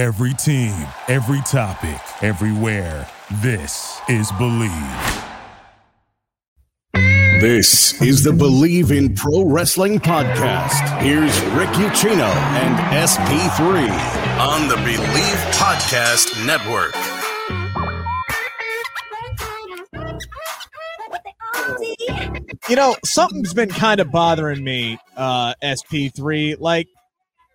[0.00, 0.72] Every team,
[1.08, 3.06] every topic, everywhere.
[3.42, 5.26] This is Bleav.
[6.94, 11.02] This is the Bleav in Pro Wrestling podcast.
[11.02, 12.78] Here's Rick Ucchino and
[13.10, 13.90] SP3
[14.40, 16.94] on the Bleav Podcast Network.
[22.70, 26.58] You know, something's been kind of bothering me, uh, SP3.
[26.58, 26.88] Like,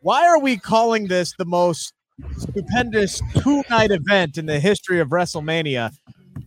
[0.03, 1.94] why are we calling this the most
[2.37, 5.91] stupendous two night event in the history of WrestleMania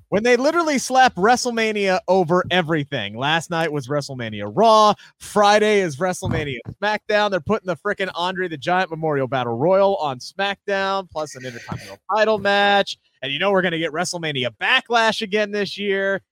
[0.09, 3.17] when they literally slap WrestleMania over everything.
[3.17, 4.95] Last night was WrestleMania Raw.
[5.19, 7.31] Friday is WrestleMania SmackDown.
[7.31, 11.98] They're putting the freaking Andre the Giant Memorial Battle Royal on SmackDown, plus an Intercontinental
[12.17, 12.98] title match.
[13.23, 16.23] And you know we're going to get WrestleMania Backlash again this year.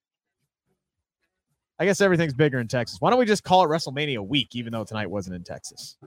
[1.79, 2.99] I guess everything's bigger in Texas.
[3.01, 5.99] Why don't we just call it WrestleMania week, even though tonight wasn't in Texas?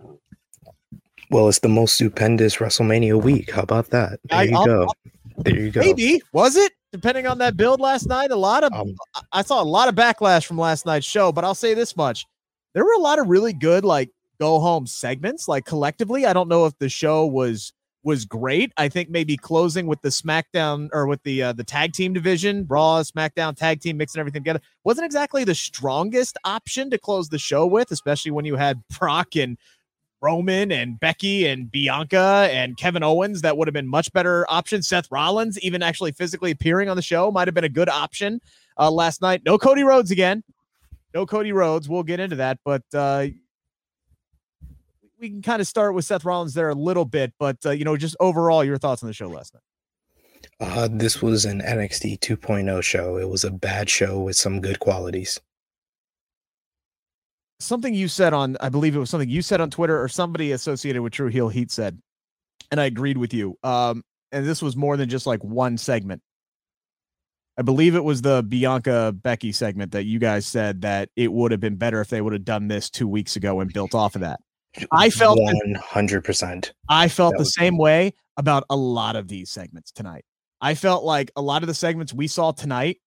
[1.30, 3.52] Well, it's the most stupendous WrestleMania week.
[3.52, 4.20] How about that?
[4.30, 4.82] There I- you I'll- go.
[4.84, 4.96] I'll-
[5.44, 5.80] There you go.
[5.80, 6.74] Maybe was it?
[6.92, 8.95] Depending on that build last night, a lot of Um,
[9.31, 11.31] I saw a lot of backlash from last night's show.
[11.31, 12.26] But I'll say this much:
[12.73, 14.09] there were a lot of really good like
[14.40, 15.48] go home segments.
[15.48, 17.72] Like collectively, I don't know if the show was
[18.03, 18.72] was great.
[18.75, 22.66] I think maybe closing with the SmackDown or with the uh, the tag team division,
[22.68, 27.40] Raw, SmackDown tag team, mixing everything together, wasn't exactly the strongest option to close the
[27.40, 29.58] show with, especially when you had Brock and
[30.22, 33.42] Roman and Becky and Bianca and Kevin Owens.
[33.42, 34.81] That would have been much better option.
[34.81, 38.42] Seth Rollins, even actually physically appearing on the show, might have been a good option
[38.78, 39.42] uh, last night.
[39.45, 40.44] No Cody Rhodes again.
[41.14, 41.90] No Cody Rhodes.
[41.90, 43.28] We'll get into that, but uh,
[45.20, 47.34] we can kind of start with Seth Rollins there a little bit.
[47.40, 49.64] But uh, you know, just overall, your thoughts on the show last night.
[50.59, 53.17] uh, this was an NXT 2.0 show.
[53.17, 55.40] It was a bad show with some good qualities.
[57.60, 60.52] Something you said on I believe it was something you said on Twitter or somebody
[60.52, 62.02] associated with True Heel Heat said,
[62.72, 63.58] and I agreed with you.
[63.64, 66.22] Um, and this was more than just like one segment.
[67.58, 71.52] I believe it was the Bianca Becky segment that you guys said that it would
[71.52, 74.16] have been better if they would have done this two weeks ago and built off
[74.16, 74.40] of that.
[74.92, 76.72] I felt 100%.
[76.88, 80.24] I felt the same way about a lot of these segments tonight.
[80.62, 83.00] I felt like a lot of the segments we saw tonight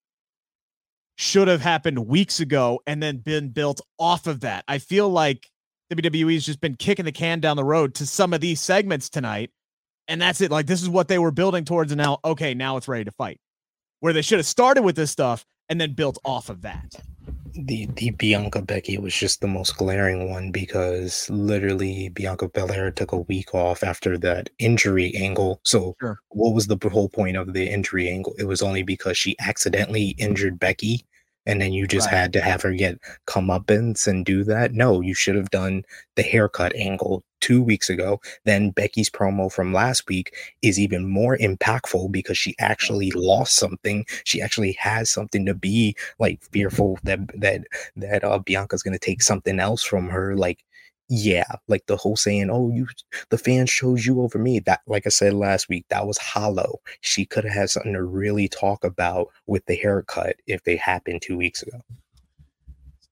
[1.22, 4.64] should have happened weeks ago and then been built off of that.
[4.66, 5.48] I feel like
[5.92, 9.50] WWE's just been kicking the can down the road to some of these segments tonight.
[10.08, 10.50] And that's it.
[10.50, 11.92] Like, this is what they were building towards.
[11.92, 13.38] And now, okay, now it's ready to fight.
[14.00, 16.92] Where they should have started with this stuff and then built off of that.
[17.54, 23.12] The the Bianca Becky was just the most glaring one because literally Bianca Belair took
[23.12, 25.60] a week off after that injury angle.
[25.62, 26.18] So Sure.
[26.30, 28.34] what was the whole point of the injury angle?
[28.38, 31.06] It was only because she accidentally injured Becky,
[31.46, 32.18] and then you just Right.
[32.18, 34.72] had to have her get comeuppance and do that.
[34.74, 35.84] No, you should have done
[36.16, 38.20] the haircut angle two weeks ago.
[38.44, 44.04] Then Becky's promo from last week is even more impactful because she actually lost something.
[44.24, 47.62] She actually has something to be like fearful that that
[47.96, 50.36] that uh, Bianca's gonna take something else from her.
[50.36, 50.64] Like
[51.08, 52.86] yeah, like the whole saying, "Oh, you,
[53.30, 56.80] the fans chose you over me." That, like I said last week, that was hollow.
[57.00, 61.22] She could have had something to really talk about with the haircut if they happened
[61.22, 61.80] two weeks ago.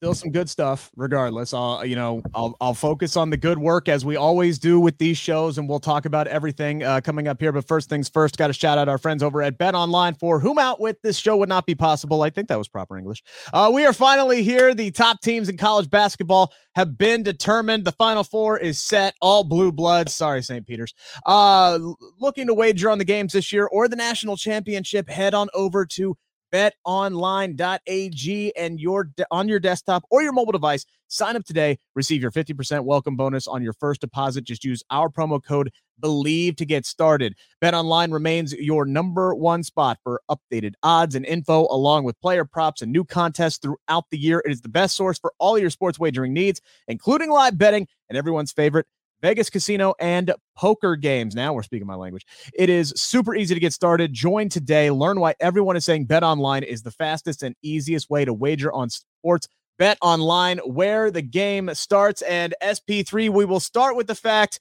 [0.01, 1.53] Still some good stuff regardless.
[1.53, 4.97] I'll you know i'll i'll focus on the good work as we always do with
[4.97, 7.53] these shows and we'll talk about everything uh, coming up here.
[7.53, 10.41] But first things first got to shout out our friends over at bet online for
[10.41, 12.23] whom out with this show would not be possible.
[12.23, 13.23] I think that was proper english.
[13.53, 14.73] Uh, we are finally here.
[14.73, 17.85] The top teams in college basketball have been determined.
[17.85, 19.15] The final four is set.
[19.21, 20.95] All blue bloods sorry st peters.
[21.27, 21.79] Uh
[22.19, 25.85] looking to wager on the games this year or the national championship head on over
[25.85, 26.17] to
[26.53, 30.85] betonline.ag and your on your desktop or your mobile device.
[31.09, 34.45] Sign up today receive your 50% welcome bonus on your first deposit.
[34.45, 37.35] Just use our promo code Bleav to get started.
[37.63, 42.81] Betonline remains your number one spot for updated odds and info along with player props
[42.81, 44.43] and new contests throughout the year.
[44.47, 48.19] It is the best source for all your sports wagering needs including live betting and
[48.19, 48.87] everyone's favorite
[49.23, 51.35] Vegas casino and poker games.
[51.35, 52.27] Now we're speaking my language.
[52.55, 54.13] It is super easy to get started.
[54.13, 54.91] Join today.
[54.91, 58.73] Learn why everyone is saying Bet Online is the fastest and easiest way to wager
[58.73, 59.49] on sports.
[59.79, 62.23] Bet Online, where the game starts.
[62.23, 64.61] And SP3, we will start with the fact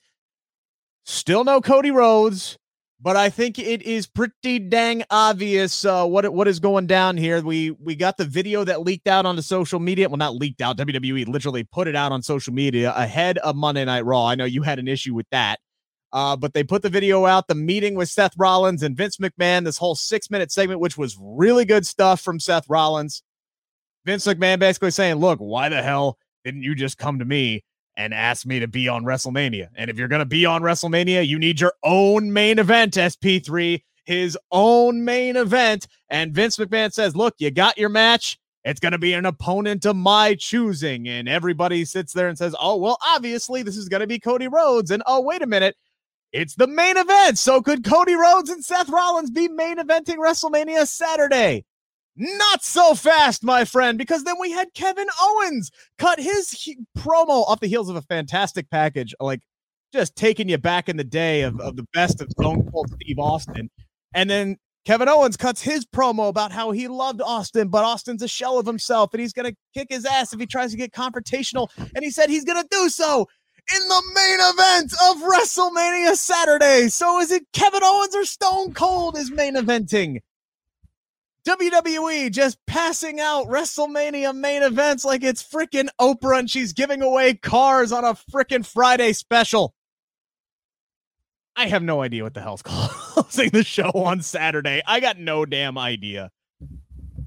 [1.06, 2.58] still no Cody Rhodes,
[3.02, 7.42] but I think it is pretty dang obvious uh, what what is going down here.
[7.42, 10.10] We we got the video that leaked out onto social media.
[10.10, 10.78] Well, not leaked out.
[10.78, 14.26] WWE literally put it out on social media ahead of Monday Night Raw.
[14.26, 15.60] I know you had an issue with that.
[16.12, 19.64] Uh, but they put the video out, the meeting with Seth Rollins and Vince McMahon,
[19.64, 23.22] this whole six minute segment, which was really good stuff from Seth Rollins.
[24.06, 27.64] Vince McMahon basically saying, Look, why the hell didn't you just come to me
[28.00, 29.68] and asked me to be on WrestleMania.
[29.76, 33.84] And if you're going to be on WrestleMania, you need your own main event, SP3,
[34.06, 35.86] his own main event.
[36.10, 38.40] And Vince McMahon says, Look, you got your match.
[38.64, 41.10] It's going to be an opponent of my choosing.
[41.10, 44.48] And everybody sits there and says, Oh, well, obviously, this is going to be Cody
[44.48, 44.92] Rhodes.
[44.92, 45.76] And oh, wait a minute.
[46.32, 47.38] It's the main event.
[47.38, 51.66] So could Cody Rhodes and Seth Rollins be main eventing WrestleMania Saturday?
[52.16, 57.48] Not so fast, my friend, because then we had Kevin Owens cut his he- promo
[57.48, 59.42] off the heels of a fantastic package, like
[59.94, 63.20] just taking you back in the day of, of the best of Stone Cold Steve
[63.20, 63.70] Austin.
[64.14, 68.28] And then Kevin Owens cuts his promo about how he loved Austin, but Austin's a
[68.28, 70.92] shell of himself and he's going to kick his ass if he tries to get
[70.92, 71.70] confrontational.
[71.96, 73.28] And he said he's going to do so
[73.74, 76.90] in the main event of WrestleMania Saturday.
[76.90, 80.22] So is it Kevin Owens or Stone Cold is main eventing?
[81.50, 87.34] WWE just passing out WrestleMania main events like it's freaking Oprah and she's giving away
[87.34, 89.74] cars on a freaking Friday special.
[91.56, 94.84] I have no idea what the hell's closing the show on Saturday.
[94.86, 96.30] I got no damn idea.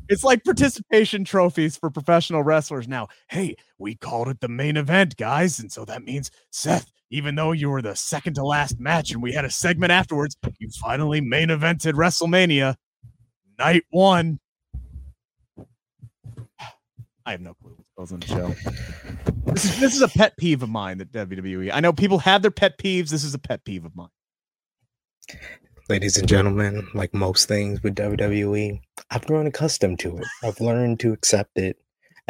[0.09, 3.09] It's like participation trophies for professional wrestlers now.
[3.29, 5.59] Hey, we called it the main event, guys.
[5.59, 9.21] And so that means, Seth, even though you were the second to last match and
[9.21, 12.77] we had a segment afterwards, you finally main evented WrestleMania
[13.62, 14.41] night one.
[17.25, 18.49] I have no clue what goes on the show.
[19.53, 21.70] This is, this is a pet peeve of mine that WWE.
[21.73, 23.11] I know people have their pet peeves.
[23.11, 24.09] This is a pet peeve of mine.
[25.88, 28.81] Ladies and gentlemen, like most things with WWE,
[29.11, 30.26] I've grown accustomed to it.
[30.43, 31.79] I've learned to accept it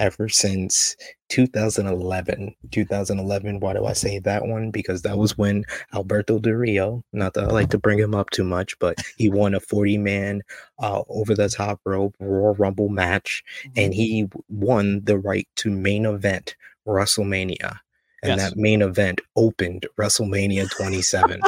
[0.03, 0.97] ever since
[1.29, 2.57] 2011.
[2.73, 4.73] 2011, why do I say that one?
[4.73, 5.65] Because that was when
[5.95, 9.29] Alberto Del Rio, not that I like to bring him up too much, but he
[9.31, 10.43] won a 40 man
[10.81, 13.45] uh, over the top rope Royal Rumble match,
[13.77, 14.01] and mm-hmm.
[14.01, 16.57] he won the right to main event
[16.87, 17.79] WrestleMania.
[18.25, 18.51] And yes.
[18.51, 21.41] that main event opened WrestleMania 27.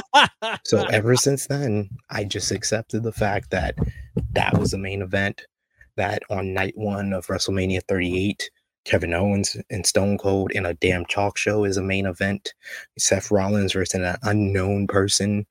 [0.65, 3.77] so ever since then, I just accepted the fact that
[4.33, 5.45] that was the main event
[5.97, 8.51] that on night one of WrestleMania 38,
[8.85, 12.55] Kevin Owens and Stone Cold in a damn talk show is a main event.
[12.99, 15.47] Seth Rollins versus an unknown person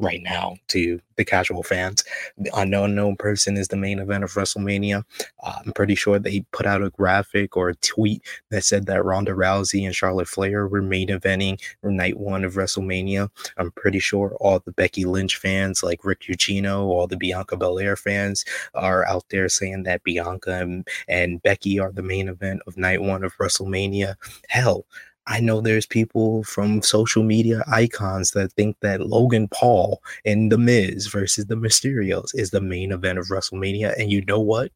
[0.00, 2.02] right now to the casual fans.
[2.38, 5.04] The unknown known person is the main event of WrestleMania.
[5.42, 9.04] Uh, I'm pretty sure they put out a graphic or a tweet that said that
[9.04, 13.28] Ronda Rousey and Charlotte Flair were main eventing night one of WrestleMania.
[13.58, 17.96] I'm pretty sure all the Becky Lynch fans, like Rick Ucchino, all the Bianca Belair
[17.96, 18.44] fans,
[18.74, 23.02] are out there saying that Bianca and, and Becky are the main event of night
[23.02, 24.14] one of WrestleMania.
[24.48, 24.86] Hell,
[25.30, 30.58] I know there's people from social media icons that think that Logan Paul and The
[30.58, 33.96] Miz versus the Mysterios is the main event of WrestleMania.
[33.96, 34.72] And you know what?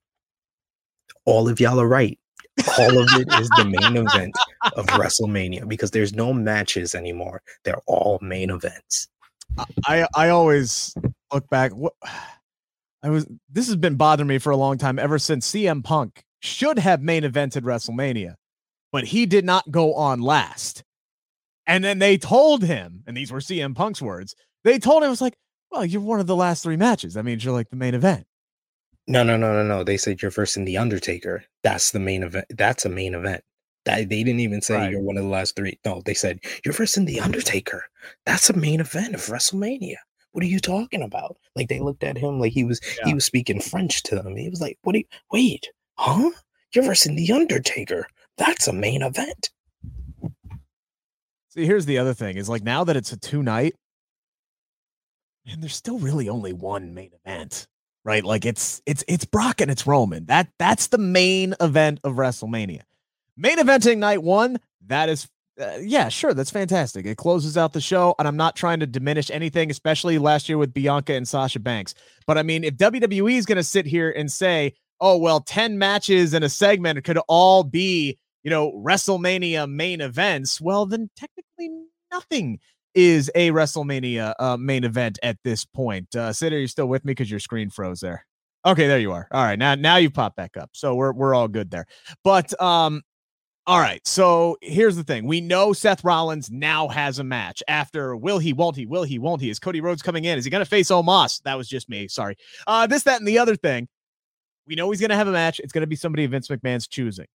[1.24, 2.16] All of y'all are right.
[2.78, 4.32] All of it is the main event
[4.76, 7.42] of WrestleMania because there's no matches anymore.
[7.64, 9.08] They're all main events.
[9.86, 10.94] I I always
[11.32, 11.72] look back.
[11.72, 11.94] What
[13.02, 16.22] I was this has been bothering me for a long time ever since CM Punk
[16.40, 18.36] should have main evented WrestleMania
[18.94, 20.84] but he did not go on last.
[21.66, 25.10] And then they told him, and these were CM Punk's words, they told him, it
[25.10, 25.36] was like,
[25.72, 27.14] well, you're one of the last three matches.
[27.14, 28.24] That means you're like the main event.
[29.08, 29.82] No, no, no, no, no.
[29.82, 31.42] They said you're first in The Undertaker.
[31.64, 32.46] That's the main event.
[32.50, 33.42] That's a main event.
[33.84, 34.92] That, they didn't even say right.
[34.92, 35.76] you're one of the last three.
[35.84, 37.86] No, they said you're first in The Undertaker.
[38.24, 39.96] That's a main event of WrestleMania.
[40.30, 41.36] What are you talking about?
[41.56, 43.08] Like they looked at him like he was yeah.
[43.08, 44.36] he was speaking French to them.
[44.36, 44.92] He was like, "What?
[44.92, 46.30] Do you, wait, huh?
[46.72, 48.06] You're versus The Undertaker.
[48.36, 49.50] That's a main event.
[51.50, 53.74] See, here's the other thing is like now that it's a two night,
[55.46, 57.68] and there's still really only one main event,
[58.04, 58.24] right?
[58.24, 60.26] Like it's it's it's Brock and it's Roman.
[60.26, 62.82] That that's the main event of WrestleMania.
[63.36, 65.28] Main eventing night one, that is
[65.60, 67.06] uh, yeah, sure, that's fantastic.
[67.06, 70.58] It closes out the show, and I'm not trying to diminish anything, especially last year
[70.58, 71.94] with Bianca and Sasha Banks.
[72.26, 75.78] But I mean, if WWE is going to sit here and say, "Oh well, ten
[75.78, 81.70] matches in a segment could all be you know, WrestleMania main events, well, then technically
[82.12, 82.60] nothing
[82.94, 86.14] is a WrestleMania uh, main event at this point.
[86.14, 87.10] Uh, Sid, are you still with me?
[87.10, 88.26] Because your screen froze there.
[88.66, 89.26] Okay, there you are.
[89.32, 91.86] All right, now now you pop back up, so we're we're all good there.
[92.22, 93.02] But um,
[93.66, 94.06] all right.
[94.06, 98.52] So here's the thing: we know Seth Rollins now has a match after will he,
[98.52, 99.50] won't he, will he, won't he?
[99.50, 100.38] Is Cody Rhodes coming in?
[100.38, 101.42] Is he going to face Omos?
[101.42, 102.08] That was just me.
[102.08, 102.36] Sorry.
[102.66, 103.88] Uh, this, that, and the other thing.
[104.66, 105.60] We know he's going to have a match.
[105.60, 107.26] It's going to be somebody Vince McMahon's choosing.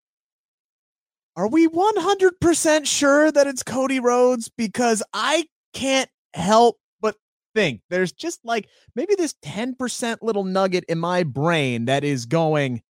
[1.35, 4.49] Are we 100% sure that it's Cody Rhodes?
[4.49, 7.15] Because I can't help but
[7.55, 12.81] think there's just like maybe this 10% little nugget in my brain that is going.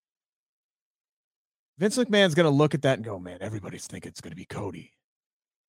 [1.78, 4.36] Vince McMahon's going to look at that and go, man, everybody's thinking it's going to
[4.36, 4.92] be Cody.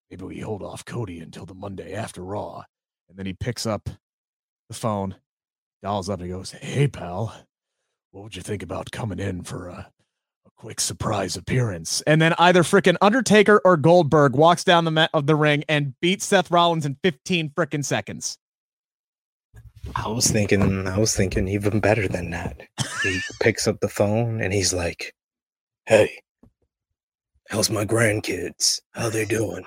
[0.09, 2.63] maybe we hold off Cody until the Monday after Raw.
[3.09, 3.89] And then he picks up
[4.69, 5.15] the phone,
[5.83, 7.35] dials up, and goes, Hey, pal,
[8.11, 9.91] what would you think about coming in for a
[10.59, 12.01] quick surprise appearance?
[12.01, 15.93] And then either freaking Undertaker or Goldberg walks down the mat of the ring and
[16.01, 18.37] beats Seth Rollins in 15 freaking seconds.
[19.95, 22.61] I was thinking, I was thinking even better than that.
[23.03, 25.15] He picks up the phone and he's like,
[25.85, 26.19] "Hey,
[27.47, 28.81] how's my grandkids?
[28.91, 29.63] How they doing?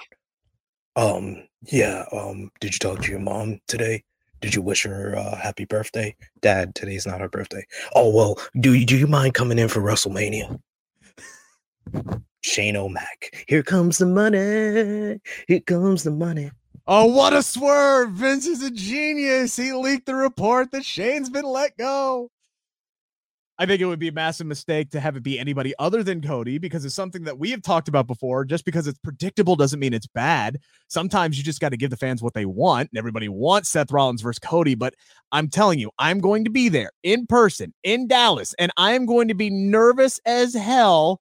[0.96, 2.04] Um, yeah.
[2.12, 4.04] Um, did you talk to your mom today?
[4.42, 6.74] Did you wish her uh, happy birthday, Dad?
[6.74, 7.64] Today's not her birthday.
[7.94, 10.60] Oh well, do you do you mind coming in for WrestleMania?
[12.42, 15.20] Shane O'Mac, here comes the money.
[15.46, 16.50] Here comes the money.
[16.86, 18.10] Oh, what a swerve!
[18.10, 19.54] Vince is a genius.
[19.54, 22.28] He leaked the report that Shane's been let go.
[23.58, 26.20] I think it would be a massive mistake to have it be anybody other than
[26.20, 28.44] Cody because it's something that we have talked about before.
[28.44, 30.58] Just because it's predictable doesn't mean it's bad.
[30.88, 33.92] Sometimes you just got to give the fans what they want, and everybody wants Seth
[33.92, 34.74] Rollins versus Cody.
[34.74, 34.94] But
[35.30, 39.06] I'm telling you, I'm going to be there in person in Dallas, and I am
[39.06, 41.20] going to be nervous as hell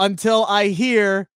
[0.00, 1.28] until I hear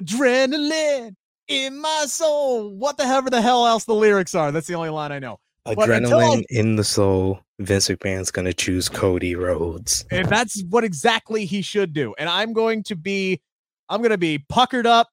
[0.00, 1.16] adrenaline
[1.48, 2.76] in my soul.
[2.76, 4.52] What the hell the hell else the lyrics are?
[4.52, 5.40] That's the only line I know.
[5.66, 7.40] Adrenaline in the soul.
[7.58, 10.04] Vince McMahon's gonna choose Cody Rhodes.
[10.10, 12.14] And that's what exactly he should do.
[12.18, 13.40] And I'm going to be,
[13.88, 15.08] I'm gonna be puckered up,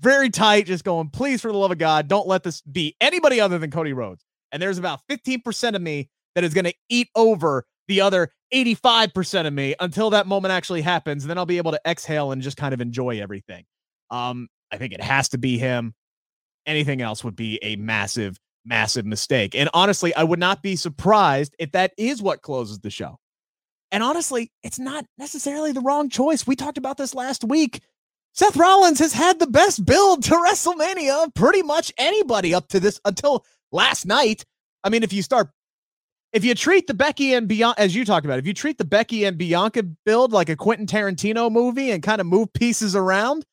[0.00, 3.40] very tight, just going, please, for the love of God, don't let this be anybody
[3.40, 4.24] other than Cody Rhodes.
[4.52, 9.52] And there's about 15% of me that is gonna eat over the other 85% of
[9.52, 11.24] me until that moment actually happens.
[11.24, 13.64] And then I'll be able to exhale and just kind of enjoy everything.
[14.10, 15.94] Um, I think it has to be him.
[16.66, 19.54] Anything else would be a massive, massive mistake.
[19.54, 23.18] And honestly, I would not be surprised if that is what closes the show.
[23.90, 26.46] And honestly, it's not necessarily the wrong choice.
[26.46, 27.80] We talked about this last week.
[28.34, 32.80] Seth Rollins has had the best build to WrestleMania of pretty much anybody up to
[32.80, 34.44] this until last night.
[34.84, 35.50] I mean, if you start,
[36.32, 38.84] if you treat the Becky and Bianca, as you talked about, if you treat the
[38.84, 43.44] Becky and Bianca build like a Quentin Tarantino movie and kind of move pieces around,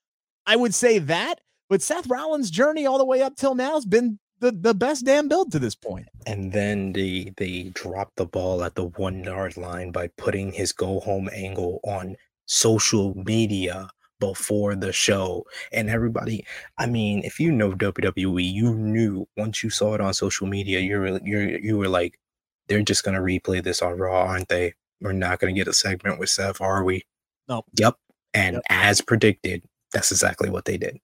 [0.46, 1.36] I would say that.
[1.70, 5.06] But Seth Rollins' journey all the way up till now has been the, the best
[5.06, 6.08] damn build to this point.
[6.28, 10.72] And then they they dropped the ball at the one yard line by putting his
[10.72, 12.16] go home angle on
[12.46, 13.90] social media
[14.20, 15.46] before the show.
[15.72, 16.46] And everybody,
[16.78, 20.80] I mean, if you know WWE, you knew once you saw it on social media,
[20.80, 22.20] you're you're you were like,
[22.68, 24.74] they're just gonna replay this on Raw, aren't they?
[25.02, 27.04] We're not gonna get a segment with Seth, are we?
[27.48, 27.64] No.
[27.78, 27.96] Yep.
[28.34, 28.64] And yep.
[28.70, 31.00] as predicted, that's exactly what they did.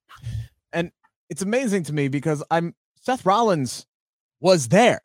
[0.73, 0.91] And
[1.29, 3.85] it's amazing to me because I'm Seth Rollins
[4.39, 5.01] was there.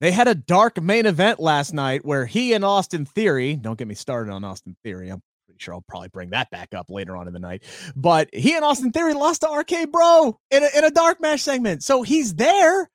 [0.00, 3.86] They had a dark main event last night where he and Austin Theory, don't get
[3.86, 5.10] me started on Austin Theory.
[5.10, 7.62] I'm pretty sure I'll probably bring that back up later on in the night.
[7.94, 11.40] But he and Austin Theory lost to RK Bro in a, in a dark match
[11.40, 11.84] segment.
[11.84, 12.90] So he's there.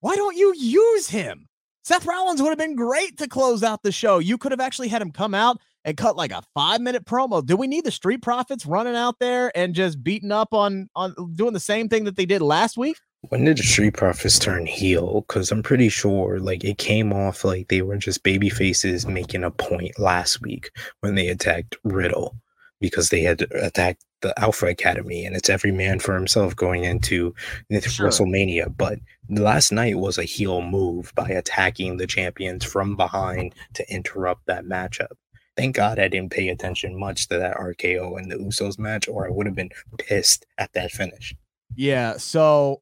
[0.00, 1.47] Why don't you use him?
[1.88, 4.18] Seth Rollins would have been great to close out the show.
[4.18, 7.42] You could have actually had him come out and cut like a five minute promo.
[7.42, 11.14] Do we need the Street Profits running out there and just beating up on on
[11.34, 12.98] doing the same thing that they did last week?
[13.30, 15.24] When did the Street Profits turn heel?
[15.26, 19.42] Because I'm pretty sure like it came off like they were just baby faces making
[19.42, 22.36] a point last week when they attacked Riddle
[22.82, 27.34] because they had attacked the Alpha Academy and it's every man for himself going into
[27.70, 28.08] sure.
[28.08, 28.74] WrestleMania.
[28.76, 28.98] But
[29.28, 34.64] last night was a heel move by attacking the champions from behind to interrupt that
[34.64, 35.12] matchup.
[35.56, 39.26] Thank God I didn't pay attention much to that RKO and the Usos match, or
[39.26, 41.34] I would have been pissed at that finish.
[41.74, 42.16] Yeah.
[42.16, 42.80] So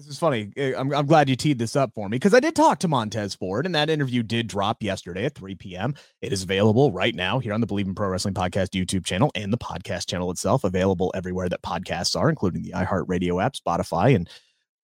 [0.00, 0.50] this is funny.
[0.56, 2.88] Eh, I'm, I'm glad you teed this up for me because I did talk to
[2.88, 5.94] Montez Ford, and that interview did drop yesterday at 3 p.m.
[6.22, 9.30] It is available right now here on the Bleav in Pro Wrestling Podcast YouTube channel
[9.34, 14.14] and the podcast channel itself, available everywhere that podcasts are, including the iHeartRadio app, Spotify,
[14.14, 14.28] and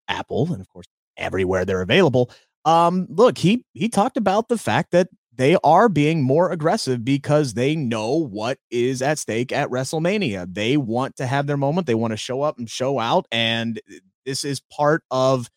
[0.06, 2.30] Apple, and of course everywhere they're available.
[2.66, 7.54] Um, look, he he talked about the fact that they are being more aggressive because
[7.54, 10.52] they know what is at stake at WrestleMania.
[10.52, 11.86] They want to have their moment.
[11.86, 13.26] They want to show up and show out.
[13.30, 13.80] And
[14.26, 15.48] this is part of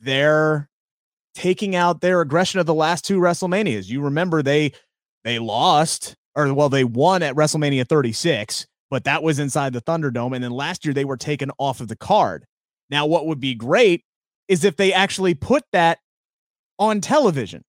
[0.00, 0.68] their
[1.34, 3.88] taking out their aggression of the last two WrestleManias.
[3.88, 4.72] You remember they
[5.24, 10.34] they lost or well they won at WrestleMania 36, but that was inside the Thunderdome
[10.34, 12.44] and then last year they were taken off of the card.
[12.90, 14.04] Now what would be great
[14.48, 15.98] is if they actually put that
[16.78, 17.62] on television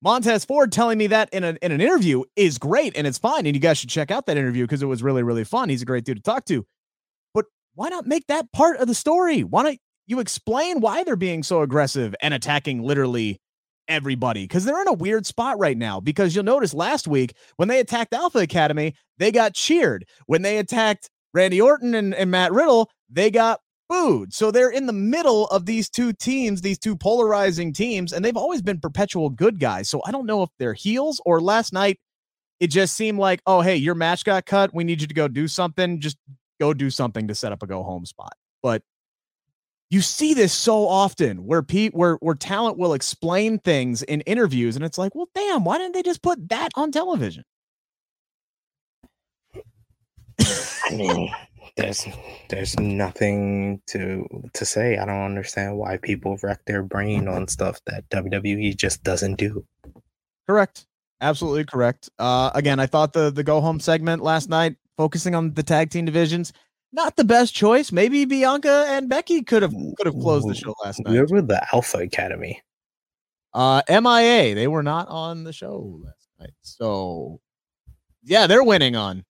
[0.00, 3.46] Montez Ford telling me that in, a, in an interview is great and it's fine.
[3.46, 5.68] And you guys should check out that interview because it was really, really fun.
[5.68, 6.64] He's a great dude to talk to.
[7.78, 9.44] Why not make that part of the story?
[9.44, 13.40] Why don't you explain why they're being so aggressive and attacking literally
[13.86, 14.42] everybody?
[14.42, 16.00] Because they're in a weird spot right now.
[16.00, 20.06] Because you'll notice last week when they attacked Alpha Academy, they got cheered.
[20.26, 24.34] When they attacked Randy Orton and, and Matt Riddle, they got booed.
[24.34, 28.36] So they're in the middle of these two teams, these two polarizing teams, and they've
[28.36, 29.88] always been perpetual good guys.
[29.88, 32.00] So I don't know if they're heels or last night
[32.58, 34.74] it just seemed like, oh, hey, your match got cut.
[34.74, 36.00] We need you to go do something.
[36.00, 36.16] Just
[36.60, 38.32] go do something to set up a go home spot.
[38.62, 38.82] But
[39.90, 44.76] you see this so often where Pete where where talent will explain things in interviews
[44.76, 47.44] and it's like, well, damn, why didn't they just put that on television?
[50.40, 51.30] I mean,
[51.76, 52.06] there's
[52.50, 54.98] there's nothing to to say.
[54.98, 59.64] I don't understand why people wreck their brain on stuff that WWE just doesn't do.
[60.46, 60.86] Correct.
[61.20, 62.10] Absolutely correct.
[62.18, 65.88] Uh, again, I thought the the go home segment last night, focusing on the tag
[65.88, 66.52] team divisions,
[66.92, 67.90] not the best choice.
[67.90, 71.12] Maybe Bianca and Becky could have could have closed the show last night.
[71.12, 72.60] Where were the Alpha Academy?
[73.54, 74.54] Uh, MIA.
[74.54, 76.52] They were not on the show last night.
[76.60, 77.40] So,
[78.22, 79.24] yeah, they're winning on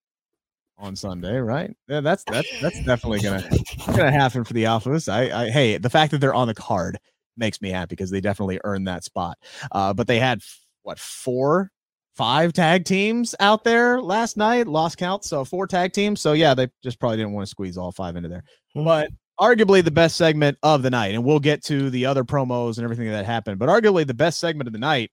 [0.78, 1.74] on Sunday, right?
[1.88, 3.48] Yeah, that's that's that's definitely gonna
[3.86, 5.12] gonna happen for the Alphas.
[5.12, 6.98] I, I hey, the fact that they're on the card
[7.36, 9.38] makes me happy because they definitely earned that spot.
[9.70, 10.40] Uh, but they had
[10.82, 11.70] what four
[12.18, 15.24] five tag teams out there last night, lost count.
[15.24, 16.20] So four tag teams.
[16.20, 18.42] So yeah, they just probably didn't want to squeeze all five into there.
[18.74, 18.84] Hmm.
[18.84, 19.10] But
[19.40, 22.84] arguably the best segment of the night, and we'll get to the other promos and
[22.84, 23.60] everything that happened.
[23.60, 25.12] But arguably the best segment of the night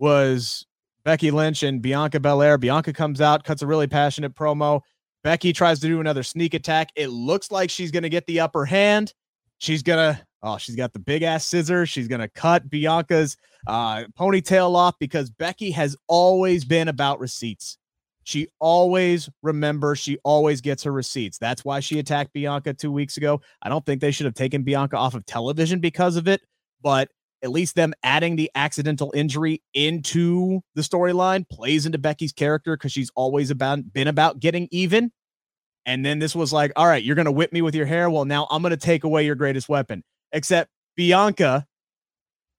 [0.00, 0.66] was
[1.04, 2.58] Becky Lynch and Bianca Belair.
[2.58, 4.80] Bianca comes out, cuts a really passionate promo.
[5.22, 6.88] Becky tries to do another sneak attack.
[6.96, 9.14] It looks like she's going to get the upper hand.
[9.58, 11.88] She's going to Oh, she's got the big ass scissors.
[11.88, 17.78] She's going to cut Bianca's uh, ponytail off because Becky has always been about receipts.
[18.24, 21.38] She always remembers, she always gets her receipts.
[21.38, 23.40] That's why she attacked Bianca two weeks ago.
[23.62, 26.40] I don't think they should have taken Bianca off of television because of it,
[26.80, 27.08] but
[27.42, 32.92] at least them adding the accidental injury into the storyline plays into Becky's character because
[32.92, 35.10] she's always about been about getting even.
[35.84, 38.08] And then this was like, all right, you're gonna whip me with your hair.
[38.08, 41.66] Well, now I'm gonna take away your greatest weapon except Bianca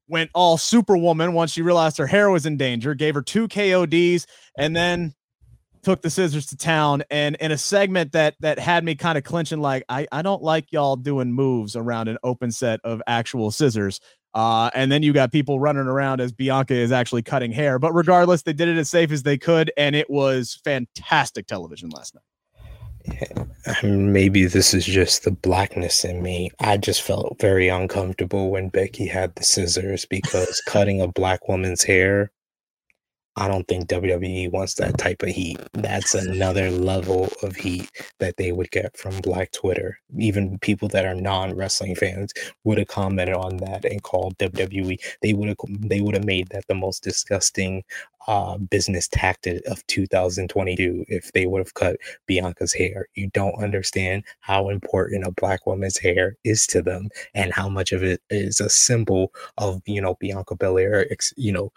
[0.07, 4.25] went all superwoman once she realized her hair was in danger, gave her two KODs,
[4.57, 5.13] and then
[5.81, 7.03] took the scissors to town.
[7.09, 10.41] And in a segment that that had me kind of clenching, like I, I don't
[10.41, 13.99] like y'all doing moves around an open set of actual scissors.
[14.33, 17.77] Uh, and then you got people running around as Bianca is actually cutting hair.
[17.77, 21.89] But regardless, they did it as safe as they could, and it was fantastic television
[21.89, 22.23] last night
[23.83, 26.51] maybe this is just the blackness in me.
[26.59, 31.83] I just felt very uncomfortable when Becky had the scissors because cutting a black woman's
[31.83, 32.31] hair,
[33.35, 35.57] I don't think WWE wants that type of heat.
[35.73, 39.99] That's another level of heat that they would get from Black Twitter.
[40.19, 42.31] Even people that are non-wrestling fans
[42.63, 44.99] would have commented on that and called WWE.
[45.21, 47.83] They would have they would have made that the most disgusting
[48.27, 53.07] uh, business tactic of 2022 if they would have cut Bianca's hair.
[53.15, 57.91] You don't understand how important a black woman's hair is to them and how much
[57.91, 61.71] of it is a symbol of, you know, Bianca Belair, you know,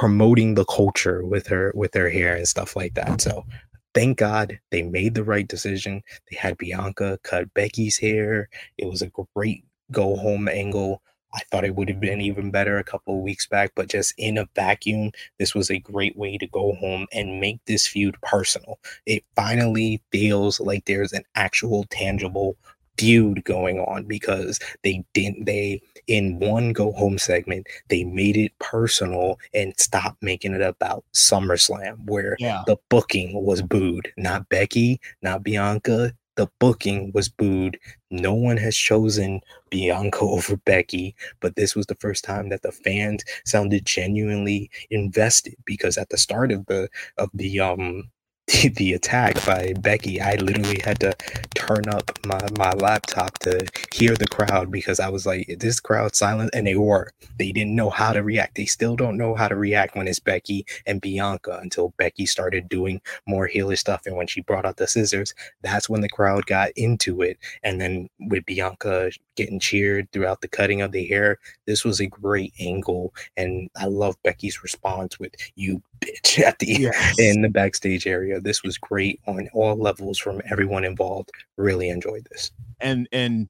[0.00, 3.20] promoting the culture with her with her hair and stuff like that.
[3.20, 3.44] So
[3.92, 6.02] thank God they made the right decision.
[6.30, 8.48] They had Bianca cut Becky's hair.
[8.78, 11.02] It was a great go home angle.
[11.34, 14.14] I thought it would have been even better a couple of weeks back, but just
[14.16, 18.16] in a vacuum, this was a great way to go home and make this feud
[18.22, 18.78] personal.
[19.04, 22.56] It finally feels like there's an actual tangible
[23.00, 28.52] feud going on because they didn't they in one go home segment they made it
[28.58, 32.62] personal and stopped making it about SummerSlam where yeah.
[32.66, 37.78] the booking was booed not Becky not Bianca the booking was booed.
[38.10, 42.72] No one has chosen Bianca over Becky, but this was the first time that the
[42.72, 48.10] fans sounded genuinely invested because at the start of the of the um
[48.76, 51.14] the attack by Becky, I literally had to
[51.54, 56.16] turn up my, my laptop to hear the crowd because I was like, this crowd
[56.16, 56.50] silent?
[56.52, 57.12] And they were.
[57.38, 58.56] They didn't know how to react.
[58.56, 62.68] They still don't know how to react when it's Becky and Bianca until Becky started
[62.68, 64.02] doing more healer stuff.
[64.06, 65.32] And when she brought out the scissors,
[65.62, 67.38] that's when the crowd got into it.
[67.62, 69.10] And then with Bianca
[69.40, 73.14] getting cheered throughout the cutting of the hair, this was a great angle.
[73.38, 77.18] And I love Becky's response with, you bitch at the yes.
[77.18, 78.38] in the backstage area.
[78.38, 81.30] This was great on all levels from everyone involved.
[81.56, 82.50] Really enjoyed this.
[82.80, 83.48] And and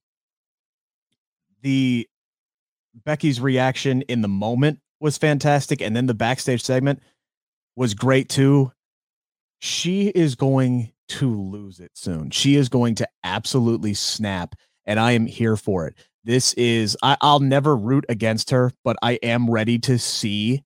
[1.62, 2.08] the
[3.04, 7.00] Becky's reaction in the moment was fantastic and then the backstage segment
[7.74, 8.70] was great too.
[9.58, 12.30] She is going to lose it soon.
[12.30, 14.54] She is going to absolutely snap
[14.90, 15.94] and I am here for it.
[16.24, 20.64] This is I, I'll never root against her, but I am ready to see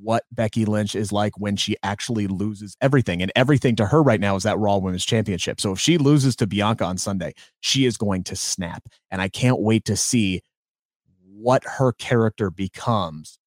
[0.00, 3.20] what Becky Lynch is like when she actually loses everything.
[3.20, 5.60] And everything to her right now is that Raw Women's Championship.
[5.60, 8.84] So if she loses to Bianca on Sunday, she is going to snap.
[9.10, 10.42] And I can't wait to see
[11.34, 13.40] what her character becomes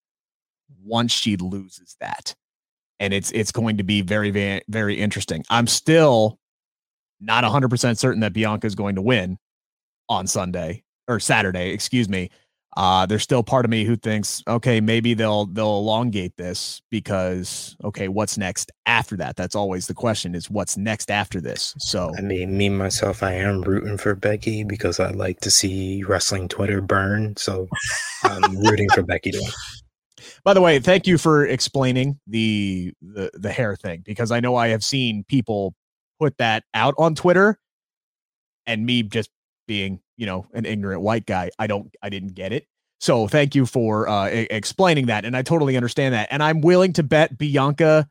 [0.83, 2.35] once she loses that.
[2.99, 5.45] And it's it's going to be very very very interesting.
[5.49, 6.39] I'm still
[7.21, 9.37] not 100% certain that Bianca is going to win
[10.09, 12.29] on Sunday or Saturday, excuse me.
[12.75, 17.75] Uh, there's still part of me who thinks, okay, maybe they'll they'll elongate this because
[17.83, 19.35] okay, what's next after that?
[19.35, 21.75] That's always the question: is what's next after this?
[21.77, 26.03] So I mean, me myself, I am rooting for Becky because I like to see
[26.03, 27.35] wrestling Twitter burn.
[27.37, 27.67] So
[28.23, 29.51] I'm rooting for Becky to win.
[30.43, 34.55] By the way, thank you for explaining the, the the hair thing because I know
[34.55, 35.75] I have seen people
[36.19, 37.59] put that out on Twitter,
[38.65, 39.29] and me just
[39.67, 42.67] being you know an ignorant white guy i don't i didn't get it.
[42.99, 46.93] So thank you for uh explaining that and i totally understand that and i'm willing
[46.93, 48.07] to bet bianca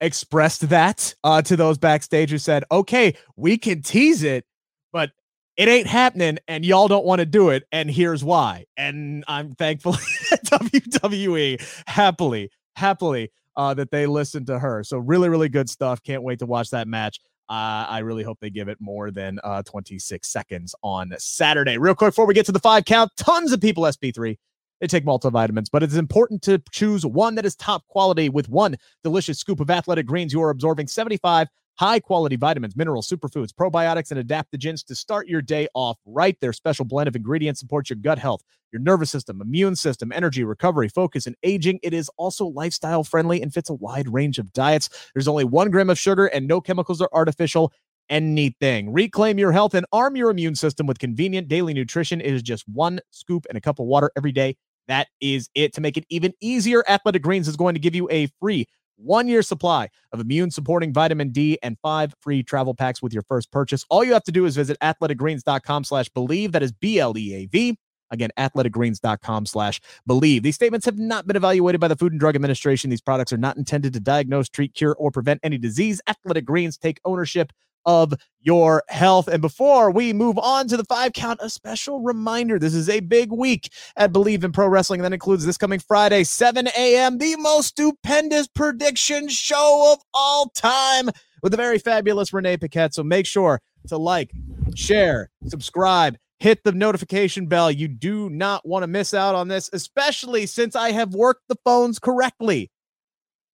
[0.00, 4.44] expressed that uh to those backstage who said okay we can tease it
[4.92, 5.10] but
[5.56, 8.64] it ain't happening and y'all don't want to do it and here's why.
[8.76, 9.92] And i'm thankful
[10.32, 14.82] wwe happily happily uh that they listened to her.
[14.82, 16.02] So really really good stuff.
[16.02, 19.38] Can't wait to watch that match uh, I really hope they give it more than
[19.44, 21.76] uh, 26 seconds on Saturday.
[21.76, 24.36] Real quick, before we get to the five count, tons of people SP3.
[24.80, 28.76] They take multivitamins, but it's important to choose one that is top quality with one
[29.02, 30.32] delicious scoop of athletic greens.
[30.32, 35.42] You are absorbing 75 high quality vitamins, minerals, superfoods, probiotics, and adaptogens to start your
[35.42, 36.38] day off right.
[36.40, 40.44] Their special blend of ingredients supports your gut health, your nervous system, immune system, energy,
[40.44, 41.80] recovery, focus, and aging.
[41.82, 44.88] It is also lifestyle friendly and fits a wide range of diets.
[45.14, 47.72] There's only one gram of sugar and no chemicals or artificial
[48.10, 48.92] anything.
[48.92, 52.20] Reclaim your health and arm your immune system with convenient daily nutrition.
[52.20, 54.56] It is just one scoop and a cup of water every day.
[54.88, 55.72] That is it.
[55.74, 59.28] To make it even easier, Athletic Greens is going to give you a free one
[59.28, 63.50] year supply of immune supporting vitamin D and five free travel packs with your first
[63.50, 63.84] purchase.
[63.90, 66.52] All you have to do is visit athleticgreens.com slash Bleav.
[66.52, 67.78] That is B L E A V.
[68.10, 70.42] Again, athleticgreens.com slash Bleav.
[70.42, 72.90] These statements have not been evaluated by the Food and Drug Administration.
[72.90, 76.00] These products are not intended to diagnose, treat, cure, or prevent any disease.
[76.06, 77.52] Athletic Greens take ownership
[77.86, 79.28] of your health.
[79.28, 83.00] And before we move on to the five count, a special reminder this is a
[83.00, 85.02] big week at Bleav in Pro Wrestling.
[85.02, 91.10] That includes this coming Friday, 7 a.m., the most stupendous prediction show of all time
[91.42, 92.94] with the very fabulous Renee Paquette.
[92.94, 94.32] So make sure to like,
[94.74, 96.16] share, subscribe.
[96.40, 97.70] Hit the notification bell.
[97.70, 101.56] You do not want to miss out on this, especially since I have worked the
[101.64, 102.70] phones correctly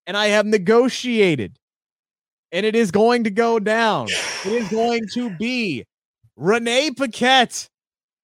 [0.06, 1.59] and I have negotiated
[2.52, 4.08] and it is going to go down.
[4.42, 5.84] It is going to be
[6.34, 7.68] Renee Paquette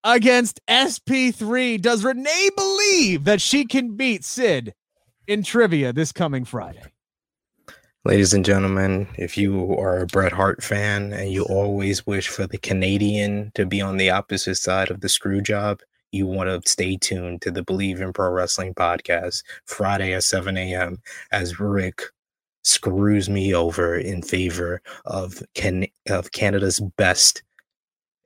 [0.03, 1.79] against SP3.
[1.79, 4.73] Does Renee believe that she can beat Sid
[5.27, 6.81] in trivia this coming Friday?
[8.03, 12.47] Ladies and gentlemen, if you are a Bret Hart fan and you always wish for
[12.47, 16.67] the Canadian to be on the opposite side of the screw job, you want to
[16.67, 20.99] stay tuned to the Bleav in Pro Wrestling podcast Friday at 7 a.m.
[21.31, 22.01] as Rick
[22.67, 27.43] screws me over in favor of can of Canada's best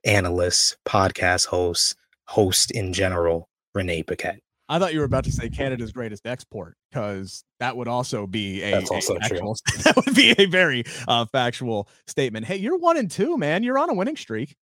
[0.04, 4.40] analyst, podcast host, host in general, Renee Paquette.
[4.68, 8.62] I thought you were about to say Canada's greatest export because that would also be
[8.62, 12.46] a, That's also a factual, that would be a very uh, factual statement.
[12.46, 13.62] Hey, you're one and two, man.
[13.62, 14.56] You're on a winning streak.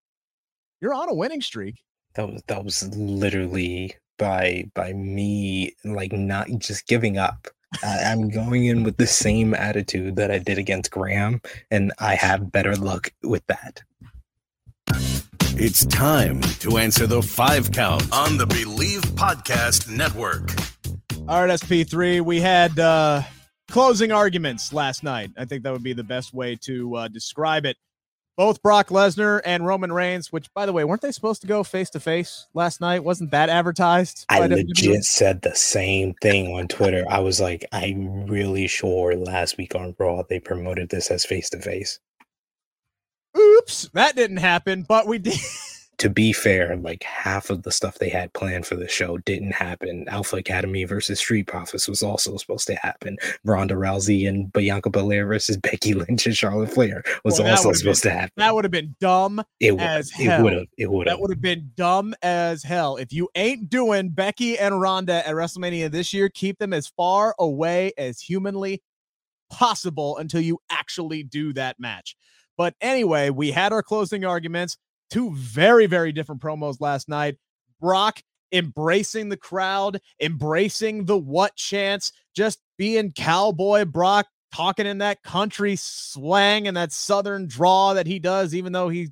[0.81, 1.83] You're on a winning streak.
[2.15, 7.47] That was that was literally by by me like not just giving up.
[7.83, 12.15] I, I'm going in with the same attitude that I did against Graham, and I
[12.15, 13.83] have better luck with that.
[15.63, 20.53] It's time to answer the five count on the Bleav Podcast Network.
[21.29, 23.23] All right, SP3, we had uh,
[23.71, 25.31] closing arguments last night.
[25.37, 27.77] I think that would be the best way to uh, describe it.
[28.41, 31.63] Both Brock Lesnar and Roman Reigns, which, by the way, weren't they supposed to go
[31.63, 33.05] face to face last night?
[33.05, 34.25] Wasn't that advertised?
[34.31, 37.05] I legit said the same thing on Twitter.
[37.11, 41.51] I was like, I'm really sure last week on Raw they promoted this as face
[41.51, 42.01] to face.
[43.37, 45.39] Oops, that didn't happen, but we did.
[46.01, 49.53] To be fair, like half of the stuff they had planned for the show didn't
[49.53, 50.07] happen.
[50.09, 53.19] Alpha Academy versus Street Profits was also supposed to happen.
[53.45, 58.03] Ronda Rousey and Bianca Belair versus Becky Lynch and Charlotte Flair was Well, also supposed
[58.05, 58.33] to happen.
[58.39, 59.43] That would have been dumb.
[59.61, 62.63] It would as it would have it would have That would have been dumb as
[62.63, 62.97] hell.
[62.97, 67.35] If you ain't doing Becky and Ronda at WrestleMania this year, keep them as far
[67.39, 68.83] away as humanly
[69.51, 72.17] possible until you actually do that match.
[72.57, 74.79] But anyway, we had our closing arguments.
[75.11, 77.37] Two very, very different promos last night.
[77.81, 85.23] Brock embracing the crowd, embracing the what chance, just being cowboy Brock, talking in that
[85.23, 89.11] country slang and that southern draw that he does, even though he's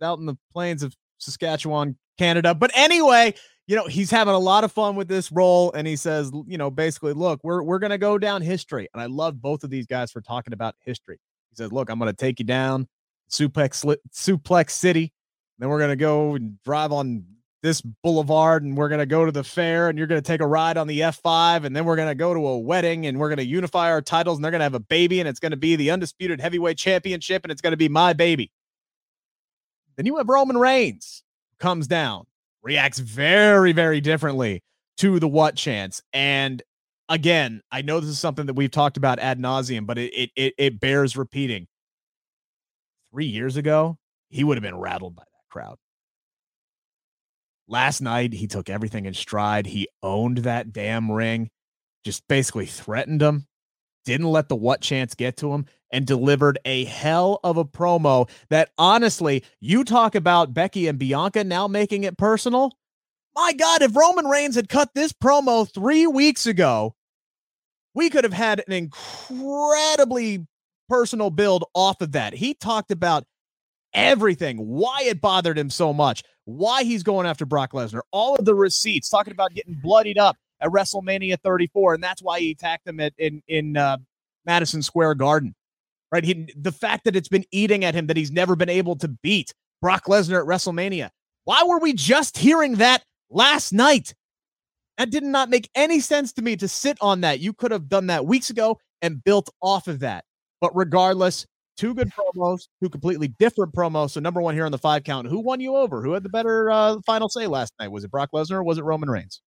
[0.00, 2.54] out in the plains of Saskatchewan, Canada.
[2.54, 3.34] But anyway,
[3.66, 5.72] you know, he's having a lot of fun with this role.
[5.72, 8.88] And he says, you know, basically, look, we're we're gonna go down history.
[8.92, 11.18] And I love both of these guys for talking about history.
[11.50, 12.88] He says, look, I'm gonna take you down
[13.32, 15.12] Suplex Suplex City.
[15.58, 17.24] Then we're gonna go and drive on
[17.62, 20.40] this boulevard and we're going to go to the fair and you're going to take
[20.40, 23.18] a ride on the F5 and then we're going to go to a wedding and
[23.18, 25.38] we're going to unify our titles and they're going to have a baby and it's
[25.38, 28.50] going to be the undisputed heavyweight championship and it's going to be my baby.
[29.96, 31.22] Then you have Roman Reigns
[31.60, 32.24] comes down,
[32.62, 34.62] reacts very, very differently
[34.96, 36.02] to the what chance.
[36.12, 36.62] And
[37.08, 40.54] again, I know this is something that we've talked about ad nauseum, but it, it,
[40.58, 41.68] it bears repeating.
[43.12, 43.98] Three years ago,
[44.30, 45.76] he would have been rattled by that crowd.
[47.68, 49.66] Last night, he took everything in stride.
[49.66, 51.50] He owned that damn ring,
[52.04, 53.46] just basically threatened him,
[54.04, 58.28] didn't let the what chance get to him, and delivered a hell of a promo
[58.48, 62.72] that honestly, you talk about Becky and Bianca now making it personal.
[63.34, 66.94] My God, if Roman Reigns had cut this promo three weeks ago,
[67.94, 70.46] we could have had an incredibly
[70.88, 72.34] personal build off of that.
[72.34, 73.24] He talked about
[73.94, 78.44] everything, why it bothered him so much, why he's going after Brock Lesnar, all of
[78.44, 82.86] the receipts, talking about getting bloodied up at WrestleMania 34, and that's why he attacked
[82.86, 83.98] him at in in uh,
[84.46, 85.54] Madison Square Garden.
[86.10, 88.96] Right, he, the fact that it's been eating at him that he's never been able
[88.96, 91.08] to beat Brock Lesnar at WrestleMania.
[91.44, 94.14] Why were we just hearing that last night?
[94.98, 97.40] That did not make any sense to me to sit on that.
[97.40, 100.24] You could have done that weeks ago and built off of that.
[100.62, 101.44] But regardless,
[101.76, 104.10] two good promos, two completely different promos.
[104.12, 106.02] So number one here on the five count, who won you over?
[106.02, 107.88] Who had the better uh, final say last night?
[107.88, 109.42] Was it Brock Lesnar or was it Roman Reigns?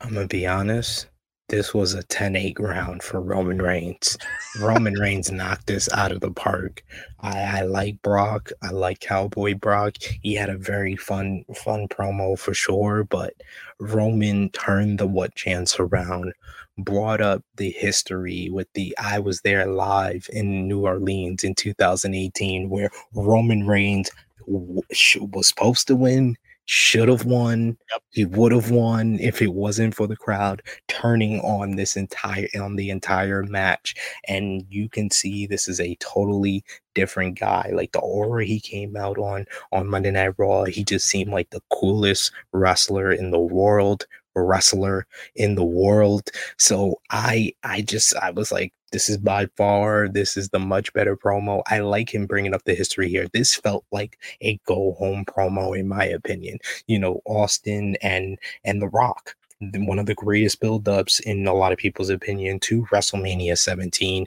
[0.00, 1.08] I'm gonna be honest.
[1.48, 4.18] This was a 10-8 round for Roman Reigns.
[4.60, 6.82] Roman Reigns knocked this out of the park.
[7.20, 8.50] I, I like Brock.
[8.62, 9.94] I like Cowboy Brock.
[10.22, 13.04] He had a very fun, fun promo for sure.
[13.04, 13.34] But
[13.78, 16.32] Roman turned the what chance around
[16.78, 22.68] brought up the history with the I was there live in New Orleans in 2018
[22.68, 24.10] where Roman Reigns
[24.48, 28.02] was supposed to win, should have won, yep.
[28.10, 32.76] he would have won if it wasn't for the crowd turning on this entire on
[32.76, 33.94] the entire match
[34.28, 38.96] and you can see this is a totally different guy like the aura he came
[38.96, 43.38] out on on Monday Night Raw he just seemed like the coolest wrestler in the
[43.40, 46.30] world wrestler in the world.
[46.58, 50.92] So I I just I was like this is by far this is the much
[50.92, 51.62] better promo.
[51.66, 53.26] I like him bringing up the history here.
[53.32, 56.58] This felt like a go home promo in my opinion.
[56.86, 61.72] You know, Austin and and The Rock one of the greatest build-ups in a lot
[61.72, 64.26] of people's opinion to WrestleMania 17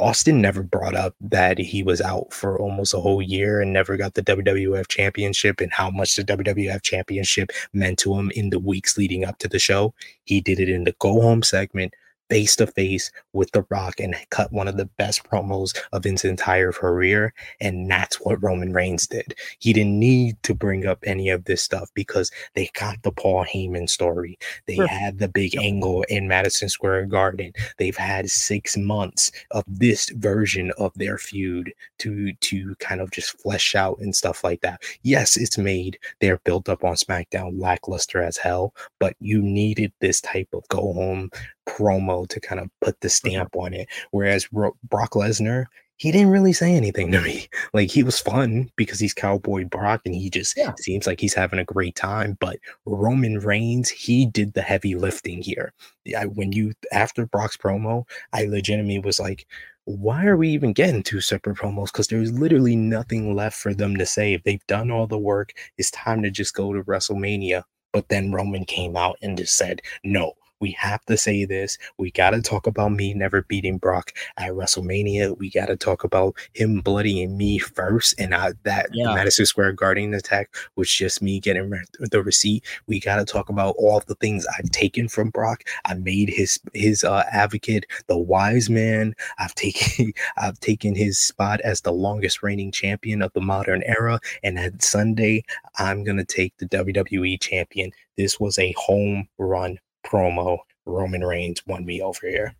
[0.00, 3.96] Austin never brought up that he was out for almost a whole year and never
[3.96, 8.60] got the WWF championship and how much the WWF championship meant to him in the
[8.60, 9.92] weeks leading up to the show.
[10.22, 11.94] He did it in the go home segment
[12.28, 16.24] face to face with The Rock and cut one of the best promos of his
[16.24, 17.34] entire career.
[17.60, 19.34] And that's what Roman Reigns did.
[19.58, 23.44] He didn't need to bring up any of this stuff because they got the Paul
[23.44, 24.38] Heyman story.
[24.66, 24.86] They sure.
[24.86, 27.52] had the big angle in Madison Square Garden.
[27.78, 33.40] They've had six months of this version of their feud to to kind of just
[33.40, 34.82] flesh out and stuff like that.
[35.02, 40.20] Yes, it's made they're built up on SmackDown lackluster as hell, but you needed this
[40.20, 41.30] type of go home
[41.68, 43.28] promo to kind of put the mm-hmm.
[43.28, 43.88] stamp on it.
[44.10, 47.48] Whereas Brock Lesnar, he didn't really say anything to me.
[47.74, 50.72] Like he was fun because he's Cowboy Brock and he just yeah.
[50.78, 52.36] seems like he's having a great time.
[52.40, 55.72] But Roman Reigns, he did the heavy lifting here.
[56.16, 59.46] I, when you after Brock's promo, I legitimately was like,
[59.84, 61.86] why are we even getting two separate promos?
[61.86, 64.34] Because there's literally nothing left for them to say.
[64.34, 67.62] If they've done all the work, it's time to just go to WrestleMania.
[67.94, 71.78] But then Roman came out and just said, no, we have to say this.
[71.98, 75.36] We got to talk about me never beating Brock at WrestleMania.
[75.38, 78.14] We got to talk about him bloodying me first.
[78.18, 79.14] And I, that yeah.
[79.14, 82.64] Madison Square Garden attack was just me getting the receipt.
[82.86, 85.64] We got to talk about all the things I've taken from Brock.
[85.84, 89.14] I made his his uh, advocate the wise man.
[89.38, 94.20] I've taken I've taken his spot as the longest reigning champion of the modern era.
[94.42, 95.44] And at Sunday,
[95.78, 97.92] I'm gonna take the WWE champion.
[98.16, 102.54] This was a home run promo, Roman Reigns won me over here.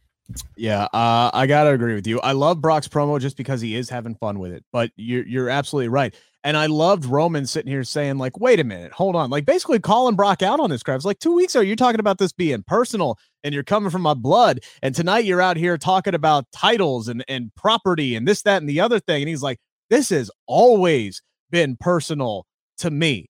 [0.57, 2.21] Yeah, uh, I gotta agree with you.
[2.21, 4.65] I love Brock's promo just because he is having fun with it.
[4.73, 6.15] But you're you're absolutely right.
[6.45, 9.29] And I loved Roman sitting here saying, like, wait a minute, hold on.
[9.29, 10.97] Like basically calling Brock out on this crap.
[10.97, 14.03] It's like two weeks ago, you're talking about this being personal and you're coming from
[14.03, 14.61] my blood.
[14.81, 18.69] And tonight you're out here talking about titles and, and property and this, that, and
[18.69, 19.23] the other thing.
[19.23, 19.59] And he's like,
[19.91, 22.47] this has always been personal
[22.79, 23.29] to me.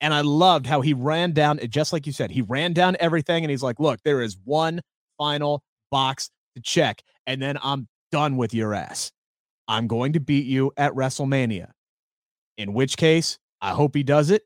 [0.00, 2.96] And I loved how he ran down, it just like you said, he ran down
[3.00, 3.44] everything.
[3.44, 4.80] And he's like, look, there is one
[5.16, 7.02] final box to check.
[7.26, 9.12] And then I'm done with your ass.
[9.66, 11.70] I'm going to beat you at WrestleMania
[12.58, 14.42] in which case I hope he does it.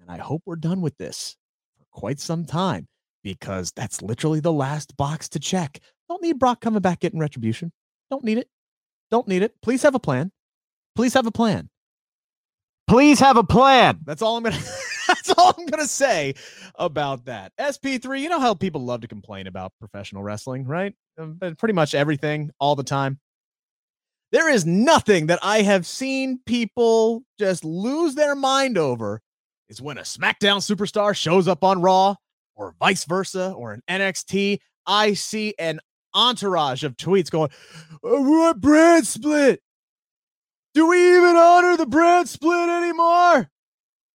[0.00, 1.36] And I hope we're done with this
[1.76, 2.86] for quite some time
[3.22, 5.80] because that's literally the last box to check.
[6.08, 7.72] Don't need Brock coming back getting retribution.
[8.10, 8.48] Don't need it.
[9.10, 9.54] Don't need it.
[9.62, 10.30] Please have a plan.
[10.96, 11.68] Please have a plan.
[12.90, 14.00] Please have a plan.
[14.04, 14.58] That's all I'm gonna
[15.06, 16.34] that's all I'm gonna say
[16.74, 17.52] about that.
[17.56, 20.92] SP3, you know how people love to complain about professional wrestling, right?
[21.16, 23.20] Um, pretty much everything all the time.
[24.32, 29.22] There is nothing that I have seen people just lose their mind over
[29.68, 32.16] is when a SmackDown superstar shows up on Raw
[32.56, 34.58] or vice versa or an NXT.
[34.84, 35.78] I see an
[36.12, 37.50] entourage of tweets going,
[38.00, 39.62] What brand split?
[40.72, 43.50] Do we even honor the brand split anymore?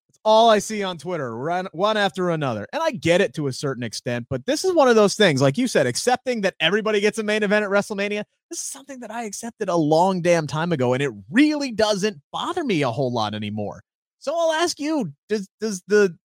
[0.08, 1.38] It's all I see on Twitter,
[1.74, 2.66] one after another.
[2.72, 5.42] And I get it to a certain extent, but this is one of those things,
[5.42, 8.24] like you said, accepting that everybody gets a main event at WrestleMania.
[8.50, 12.22] This is something that I accepted a long damn time ago, and it really doesn't
[12.32, 13.84] bother me a whole lot anymore.
[14.20, 16.18] So I'll ask you: Does does the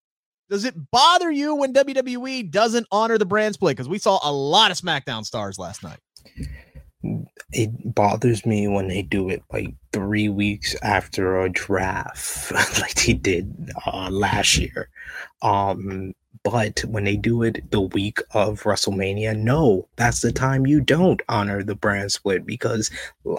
[0.48, 3.76] does it bother you when WWE doesn't honor the brand split?
[3.76, 5.98] Because we saw a lot of SmackDown stars last night
[7.52, 13.14] it bothers me when they do it like three weeks after a draft, like they
[13.14, 14.88] did uh, last year.
[15.42, 20.80] Um, but when they do it the week of WrestleMania, no, that's the time you
[20.80, 22.90] don't honor the brand split because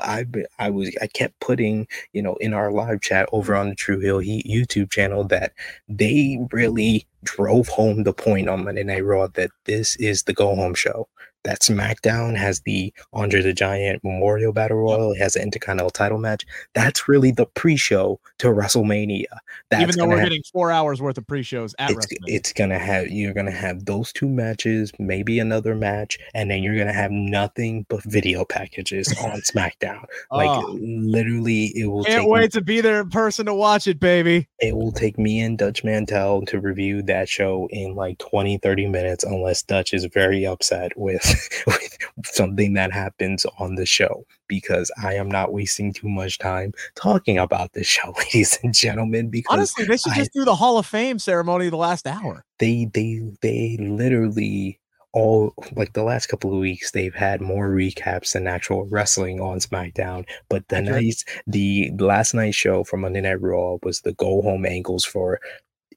[0.02, 0.26] I
[0.60, 4.00] I was I kept putting you know in our live chat over on the True
[4.00, 5.54] Heel Heat YouTube channel that
[5.90, 10.56] they really drove home the point on Monday Night Raw that this is the go
[10.56, 11.08] home show
[11.44, 15.14] that SmackDown has the Andre the Giant Memorial Battle Royal.
[15.14, 16.46] It has an Intercontinental title match.
[16.74, 19.26] That's really the pre-show to WrestleMania.
[19.70, 22.80] That's Even though we're have, getting four hours worth of pre-shows at it's, it's gonna
[22.80, 27.12] have you're gonna have those two matches, maybe another match, and then you're gonna have
[27.12, 30.06] nothing but video packages on SmackDown.
[30.32, 32.04] Like oh, literally, it will.
[32.04, 34.48] Can't wait me, to be there in person to watch it, baby.
[34.60, 38.88] It will take me and Dutch Mantell to review that show in like 20, 30
[38.88, 41.31] minutes, unless Dutch is very upset with
[41.68, 46.74] with something that happens on the show because I am not wasting too much time
[46.96, 49.30] talking about this show, ladies and gentlemen.
[49.30, 52.44] Because honestly, they should I, just do the Hall of Fame ceremony the last hour.
[52.60, 54.80] They they they literally
[55.14, 59.60] all like the last couple of weeks they've had more recaps than actual wrestling on
[59.60, 60.26] SmackDown.
[60.50, 64.66] But the night the last night show from Monday Night Raw was the go home
[64.66, 65.40] angles for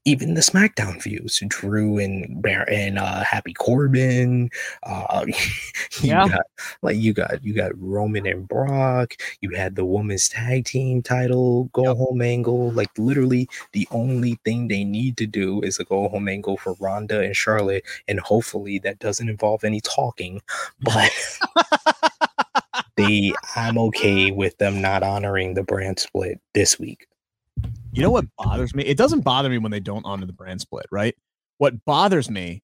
[0.05, 4.51] even the SmackDown views, Drew and and uh, Happy Corbin.
[4.83, 5.25] Uh,
[6.03, 6.47] yeah, got,
[6.83, 9.15] like you got you got Roman and Brock.
[9.41, 11.97] You had the women's tag team title go yep.
[11.97, 12.71] home angle.
[12.73, 16.75] Like literally, the only thing they need to do is a go home angle for
[16.81, 20.43] Ronda and Charlotte, and hopefully that doesn't involve any talking.
[20.83, 21.13] But
[22.97, 27.07] they, I'm okay with them not honoring the brand split this week.
[27.95, 28.85] You know what bothers me?
[28.85, 31.15] It doesn't bother me when they don't honor the brand split, right?
[31.59, 32.63] What bothers me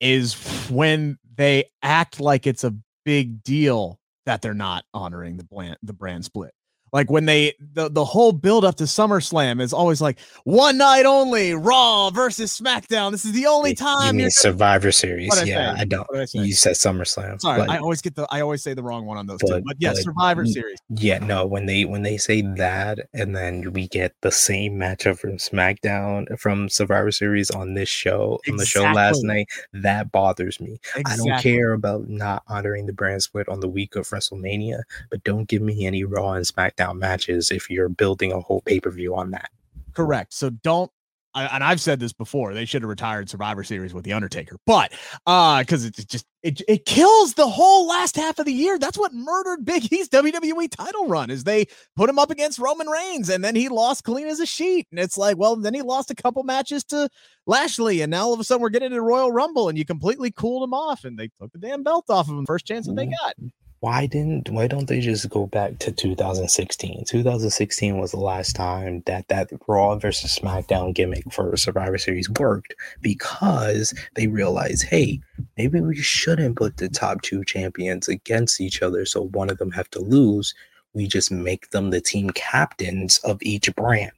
[0.00, 0.34] is
[0.70, 2.74] when they act like it's a
[3.04, 6.52] big deal that they're not honoring the brand the brand split.
[6.92, 11.06] Like when they the, the whole build up to SummerSlam is always like one night
[11.06, 13.12] only, Raw versus SmackDown.
[13.12, 15.30] This is the only time you mean Survivor Series.
[15.46, 16.06] Yeah, I, I don't.
[16.14, 17.40] I you said SummerSlam.
[17.40, 19.58] Sorry, but, I always get the I always say the wrong one on those but,
[19.58, 19.62] two.
[19.64, 20.78] But yeah, but, Survivor Series.
[20.88, 25.18] Yeah, no, when they when they say that and then we get the same matchup
[25.18, 28.52] from SmackDown from Survivor Series on this show exactly.
[28.52, 30.80] on the show last night, that bothers me.
[30.96, 31.12] Exactly.
[31.12, 35.22] I don't care about not honoring the brand split on the week of WrestleMania, but
[35.24, 38.80] don't give me any Raw and SmackDown SmackDown matches if you're building a whole pay
[38.80, 39.50] per view on that.
[39.94, 40.32] Correct.
[40.32, 40.90] So don't
[41.32, 44.56] I, and I've said this before, they should have retired Survivor Series with the Undertaker,
[44.66, 44.92] but
[45.26, 48.80] uh, because it just it it kills the whole last half of the year.
[48.80, 52.88] That's what murdered Big E's WWE title run is they put him up against Roman
[52.88, 54.88] Reigns, and then he lost clean as a sheet.
[54.90, 57.08] And it's like, well, then he lost a couple matches to
[57.46, 60.32] Lashley, and now all of a sudden we're getting into Royal Rumble, and you completely
[60.32, 62.96] cooled him off, and they took the damn belt off of him first chance that
[62.96, 63.34] they got.
[63.80, 69.02] Why didn't why don't they just go back to 2016 2016 was the last time
[69.06, 75.18] that that raw versus smackdown gimmick for survivor series worked because they realized hey
[75.56, 79.72] maybe we shouldn't put the top two champions against each other so one of them
[79.72, 80.54] have to lose.
[80.94, 84.12] We just make them the team captains of each brand.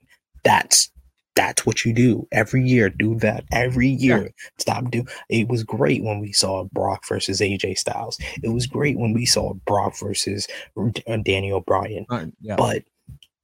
[0.45, 0.91] That's
[1.35, 2.91] that's what you do every year.
[2.91, 4.23] Do that every year.
[4.23, 4.49] Yeah.
[4.59, 5.05] Stop do.
[5.29, 8.19] It was great when we saw Brock versus AJ Styles.
[8.43, 12.07] It was great when we saw Brock versus uh, Daniel Bryan.
[12.41, 12.57] yeah.
[12.57, 12.85] But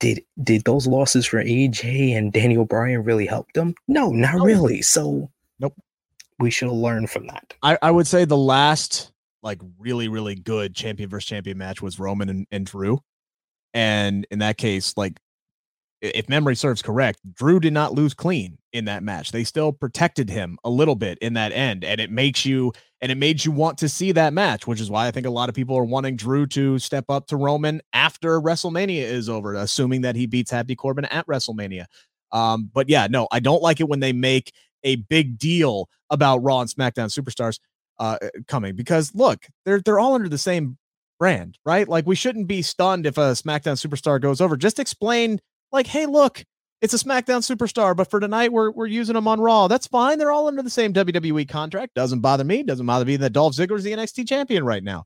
[0.01, 3.75] did did those losses for AJ and Daniel Bryan really help them?
[3.87, 4.47] No, not nope.
[4.47, 4.83] really.
[4.83, 5.75] So nope.
[6.39, 7.55] We should learn from that.
[7.63, 9.13] I, I would say the last
[9.43, 13.01] like really really good champion versus champion match was Roman and, and Drew,
[13.75, 15.19] and in that case, like
[16.01, 19.33] if memory serves correct, Drew did not lose clean in that match.
[19.33, 23.13] They still protected him a little bit in that end, and it makes you and
[23.13, 25.49] it made you want to see that match, which is why I think a lot
[25.49, 30.01] of people are wanting Drew to step up to Roman after WrestleMania is over, assuming
[30.03, 31.87] that he beats Happy Corbin at WrestleMania.
[32.33, 34.53] Um, but yeah, no, I don't like it when they make
[34.85, 37.59] a big deal about Raw and SmackDown superstars
[37.99, 40.77] uh, coming because look, they're they're all under the same
[41.19, 41.89] brand, right?
[41.89, 44.57] Like we shouldn't be stunned if a SmackDown superstar goes over.
[44.57, 45.41] Just explain
[45.73, 46.45] like, hey, look,
[46.81, 49.67] it's a SmackDown superstar, but for tonight we're we're using them on Raw.
[49.69, 50.19] That's fine.
[50.19, 51.95] They're all under the same WWE contract.
[51.95, 52.63] Doesn't bother me.
[52.63, 55.05] Doesn't bother me that Dolph Ziggler's the NXT champion right now.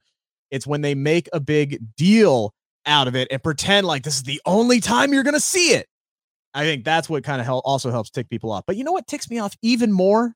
[0.50, 2.52] It's when they make a big deal
[2.84, 5.88] out of it and pretend like this is the only time you're gonna see it.
[6.52, 8.64] I think that's what kind of help also helps tick people off.
[8.66, 10.34] But you know what ticks me off even more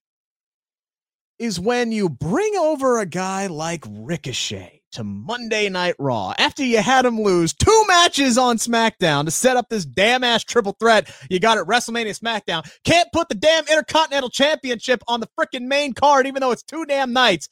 [1.39, 6.79] is when you bring over a guy like Ricochet to Monday Night Raw after you
[6.79, 11.15] had him lose two matches on SmackDown to set up this damn ass triple threat
[11.29, 12.67] you got at WrestleMania SmackDown.
[12.83, 16.87] Can't put the damn Intercontinental Championship on the freaking main card, even though it's two
[16.87, 17.51] damn nights.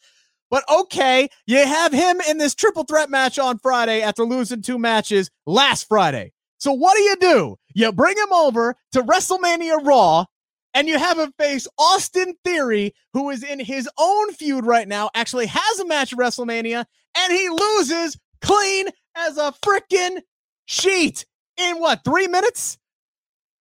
[0.51, 4.79] But okay, you have him in this triple threat match on Friday after losing two
[4.79, 6.33] matches last Friday.
[6.57, 7.57] So what do you do?
[7.75, 10.25] You bring him over to WrestleMania Raw
[10.73, 15.11] and you have him face Austin Theory, who is in his own feud right now,
[15.15, 16.87] actually has a match at WrestleMania,
[17.17, 20.21] and he loses clean as a freaking
[20.67, 21.25] sheet
[21.57, 22.79] in what, three minutes?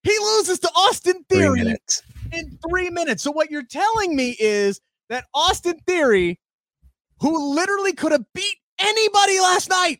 [0.03, 1.69] He loses to Austin Theory three
[2.33, 3.23] in three minutes.
[3.23, 6.39] So, what you're telling me is that Austin Theory,
[7.19, 9.99] who literally could have beat anybody last night,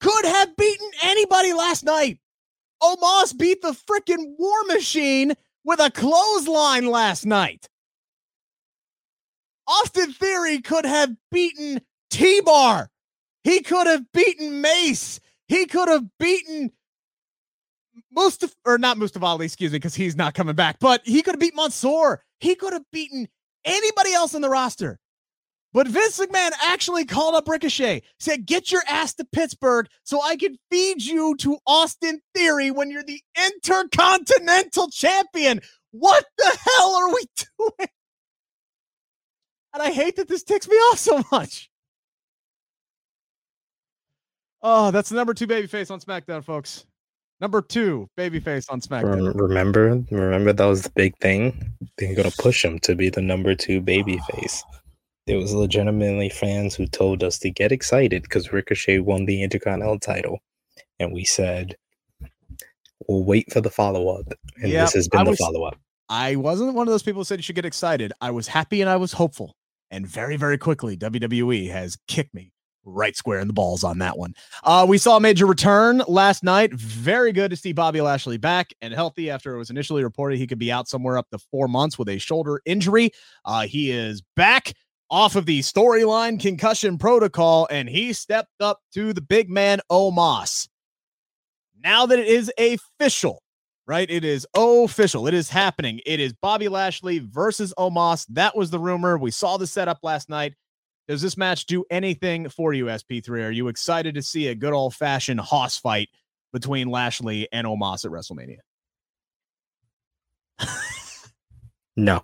[0.00, 2.18] could have beaten anybody last night.
[2.82, 5.34] Omos beat the freaking War Machine
[5.64, 7.68] with a clothesline last night.
[9.66, 11.80] Austin Theory could have beaten
[12.10, 12.90] T Bar.
[13.44, 15.20] He could have beaten Mace.
[15.48, 16.70] He could have beaten
[18.12, 21.34] Mustafa, or not Mustafa Ali, excuse me, because he's not coming back, but he could
[21.34, 22.22] have beat Mansoor.
[22.38, 23.28] He could have beaten
[23.64, 24.98] anybody else in the roster.
[25.72, 30.36] But Vince McMahon actually called up Ricochet, said, Get your ass to Pittsburgh so I
[30.36, 35.60] can feed you to Austin Theory when you're the Intercontinental Champion.
[35.92, 37.24] What the hell are we
[37.58, 37.88] doing?
[39.72, 41.69] And I hate that this ticks me off so much.
[44.62, 46.86] Oh, that's the number two babyface on SmackDown, folks.
[47.40, 49.34] Number two babyface on SmackDown.
[49.34, 51.72] Remember, remember that was the big thing.
[51.96, 54.62] They're gonna push him to be the number two babyface.
[55.26, 59.98] There was legitimately fans who told us to get excited because Ricochet won the Intercontinental
[59.98, 60.40] title,
[60.98, 61.76] and we said
[63.08, 64.26] we'll wait for the follow up.
[64.56, 65.78] And yep, this has been the follow up.
[66.10, 68.12] I wasn't one of those people who said you should get excited.
[68.20, 69.54] I was happy and I was hopeful.
[69.92, 72.52] And very, very quickly, WWE has kicked me
[72.84, 74.34] right square in the balls on that one.
[74.64, 76.72] Uh, we saw a major return last night.
[76.74, 80.46] Very good to see Bobby Lashley back and healthy after it was initially reported he
[80.46, 83.10] could be out somewhere up to four months with a shoulder injury.
[83.44, 84.72] Uh, he is back
[85.10, 90.68] off of the storyline concussion protocol, and he stepped up to the big man Omos.
[91.82, 93.42] Now that it is official,
[93.86, 94.08] right?
[94.08, 95.26] It is official.
[95.26, 96.00] It is happening.
[96.06, 98.26] It is Bobby Lashley versus Omos.
[98.28, 99.18] That was the rumor.
[99.18, 100.54] We saw the setup last night.
[101.10, 103.48] Does this match do anything for you, SP3?
[103.48, 106.08] Are you excited to see a good old fashioned hoss fight
[106.52, 108.58] between Lashley and Omos at WrestleMania?
[111.96, 112.22] no.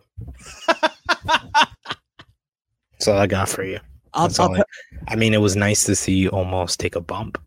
[2.92, 3.80] That's all I got for you.
[4.14, 4.62] I'll, I'll, I,
[5.08, 7.42] I mean, it was nice to see Omos take a bump.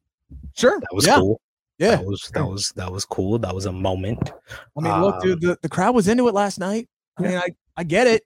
[0.58, 1.20] Sure, that was yeah.
[1.20, 1.40] cool.
[1.78, 3.40] Yeah, that was that was that was cool.
[3.40, 4.34] That was a moment.
[4.78, 6.90] I mean, look, dude, um, the, the crowd was into it last night.
[7.18, 8.24] I mean, I I get it.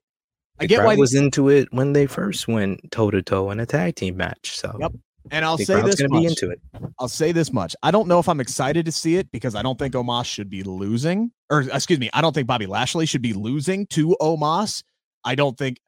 [0.60, 3.60] I get why he was into it when they first went toe to toe in
[3.60, 4.58] a tag team match.
[4.58, 4.94] So yep.
[5.32, 6.22] And I'll say this much.
[6.22, 6.60] Be into it.
[7.00, 7.76] I'll say this much.
[7.82, 10.50] I don't know if I'm excited to see it because I don't think Omos should
[10.50, 14.84] be losing, or excuse me, I don't think Bobby Lashley should be losing to Omos.
[15.24, 15.80] I don't think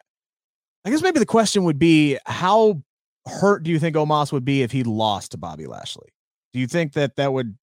[0.85, 2.81] I guess maybe the question would be how
[3.25, 6.09] hurt do you think Omos would be if he lost to Bobby Lashley?
[6.53, 7.57] Do you think that that would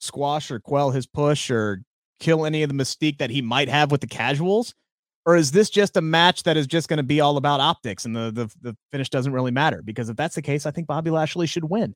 [0.00, 1.82] squash or quell his push or
[2.20, 4.74] kill any of the mystique that he might have with the casuals?
[5.24, 8.04] Or is this just a match that is just going to be all about optics
[8.04, 9.80] and the, the the finish doesn't really matter?
[9.82, 11.94] Because if that's the case, I think Bobby Lashley should win.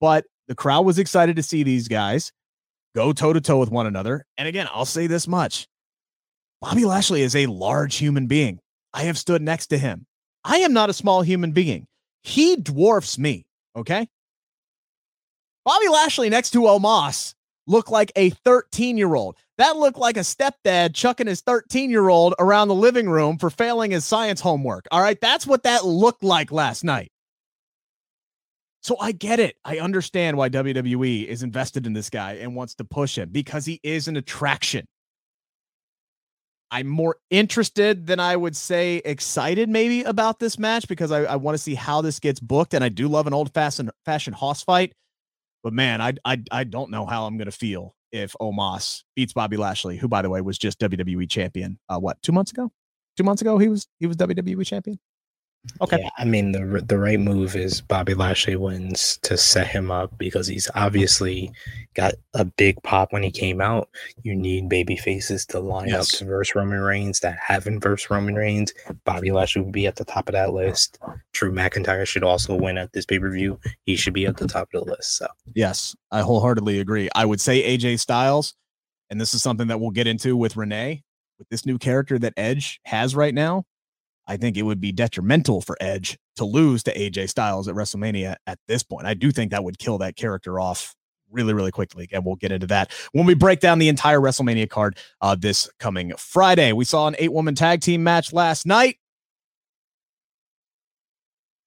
[0.00, 2.32] But the crowd was excited to see these guys
[2.94, 4.24] go toe to toe with one another.
[4.36, 5.68] And again, I'll say this much
[6.60, 8.58] Bobby Lashley is a large human being.
[8.92, 10.06] I have stood next to him.
[10.44, 11.86] I am not a small human being.
[12.22, 13.44] He dwarfs me.
[13.76, 14.08] Okay.
[15.64, 17.34] Bobby Lashley next to Omos
[17.66, 19.36] looked like a 13 year old.
[19.58, 23.50] That looked like a stepdad chucking his 13 year old around the living room for
[23.50, 24.86] failing his science homework.
[24.90, 25.20] All right.
[25.20, 27.10] That's what that looked like last night.
[28.82, 29.56] So I get it.
[29.64, 33.64] I understand why WWE is invested in this guy and wants to push him because
[33.64, 34.86] he is an attraction.
[36.70, 41.36] I'm more interested than I would say excited maybe about this match because I, I
[41.36, 42.74] want to see how this gets booked.
[42.74, 44.92] And I do love an old fashioned fashion hoss fight.
[45.64, 49.56] But man, I, I I don't know how I'm gonna feel if Omos beats Bobby
[49.56, 51.78] Lashley, who by the way was just WWE champion.
[51.88, 52.70] Uh, what two months ago?
[53.16, 55.00] Two months ago he was he was WWE champion.
[55.80, 55.98] Okay.
[56.00, 60.16] Yeah, I mean the the right move is Bobby Lashley wins to set him up
[60.18, 61.50] because he's obviously
[61.94, 63.88] got a big pop when he came out.
[64.22, 66.12] You need baby faces to line yes.
[66.12, 68.72] up to verse Roman Reigns that haven't verse Roman Reigns.
[69.04, 70.98] Bobby Lashley would be at the top of that list.
[71.32, 73.58] Drew McIntyre should also win at this pay per view.
[73.84, 75.16] He should be at the top of the list.
[75.16, 77.08] So yes, I wholeheartedly agree.
[77.14, 78.54] I would say AJ Styles,
[79.10, 81.02] and this is something that we'll get into with Renee
[81.38, 83.64] with this new character that Edge has right now.
[84.26, 88.36] I think it would be detrimental for Edge to lose to AJ Styles at WrestleMania
[88.46, 89.06] at this point.
[89.06, 90.94] I do think that would kill that character off
[91.30, 92.08] really, really quickly.
[92.12, 95.68] And we'll get into that when we break down the entire WrestleMania card uh, this
[95.78, 96.72] coming Friday.
[96.72, 98.98] We saw an eight woman tag team match last night.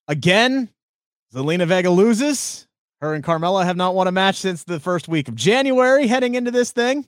[0.07, 0.69] Again,
[1.33, 2.65] Zelina Vega loses.
[3.01, 6.33] Her and Carmella have not won a match since the first week of January heading
[6.33, 7.05] into this thing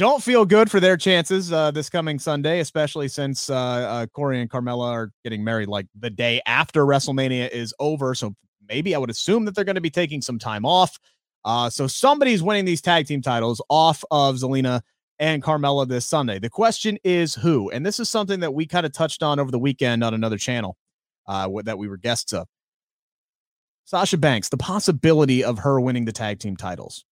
[0.00, 4.40] don't feel good for their chances uh, this coming Sunday, especially since uh, uh, Corey
[4.40, 8.14] and Carmella are getting married like the day after WrestleMania is over.
[8.14, 8.34] So
[8.66, 10.98] maybe I would assume that they're going to be taking some time off.
[11.44, 14.80] Uh, so somebody's winning these tag team titles off of Zelina
[15.18, 16.38] and Carmella this Sunday.
[16.38, 17.70] The question is who?
[17.70, 20.38] And this is something that we kind of touched on over the weekend on another
[20.38, 20.78] channel
[21.28, 22.48] uh, that we were guests of.
[23.84, 27.04] Sasha Banks, the possibility of her winning the tag team titles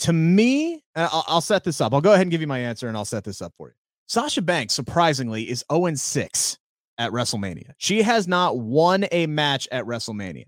[0.00, 1.92] to me, I'll, I'll, set this up.
[1.92, 3.74] I'll go ahead and give you my answer and I'll set this up for you.
[4.06, 6.58] Sasha Banks, surprisingly, is 0 6
[6.98, 7.72] at WrestleMania.
[7.78, 10.46] She has not won a match at WrestleMania.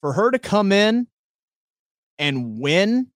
[0.00, 1.06] For her to come in
[2.18, 3.08] and win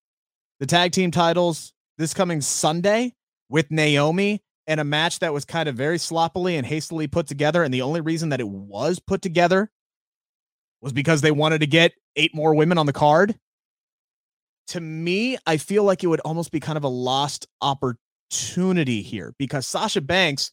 [0.61, 3.15] the tag team titles this coming Sunday
[3.49, 7.63] with Naomi in a match that was kind of very sloppily and hastily put together.
[7.63, 9.71] And the only reason that it was put together
[10.81, 13.39] was because they wanted to get eight more women on the card
[14.69, 19.35] to me, I feel like it would almost be kind of a lost opportunity here
[19.39, 20.53] because Sasha Banks,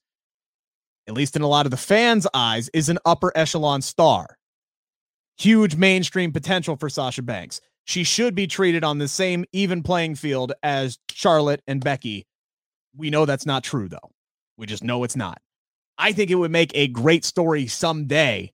[1.07, 4.37] at least in a lot of the fans' eyes, is an upper echelon star.
[5.37, 7.59] Huge mainstream potential for Sasha Banks.
[7.83, 12.25] She should be treated on the same even playing field as Charlotte and Becky.
[12.95, 14.11] We know that's not true, though.
[14.57, 15.39] We just know it's not.
[15.97, 18.53] I think it would make a great story someday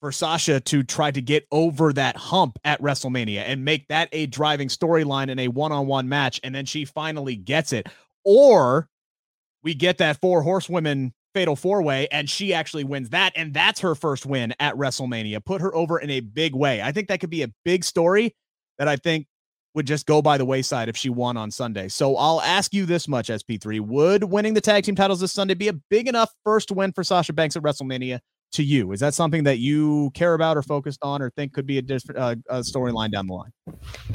[0.00, 4.26] for Sasha to try to get over that hump at WrestleMania and make that a
[4.26, 6.40] driving storyline in a one on one match.
[6.42, 7.88] And then she finally gets it.
[8.24, 8.88] Or
[9.62, 13.32] we get that four horsewomen fatal four way and she actually wins that.
[13.36, 15.44] And that's her first win at WrestleMania.
[15.44, 16.80] Put her over in a big way.
[16.80, 18.34] I think that could be a big story
[18.78, 19.26] that I think
[19.74, 21.88] would just go by the wayside if she won on Sunday.
[21.88, 23.80] So I'll ask you this much, SP3.
[23.80, 27.04] Would winning the tag team titles this Sunday be a big enough first win for
[27.04, 28.20] Sasha Banks at WrestleMania
[28.52, 28.92] to you?
[28.92, 31.82] Is that something that you care about or focused on or think could be a
[31.82, 32.18] different
[32.48, 33.52] uh, storyline down the line?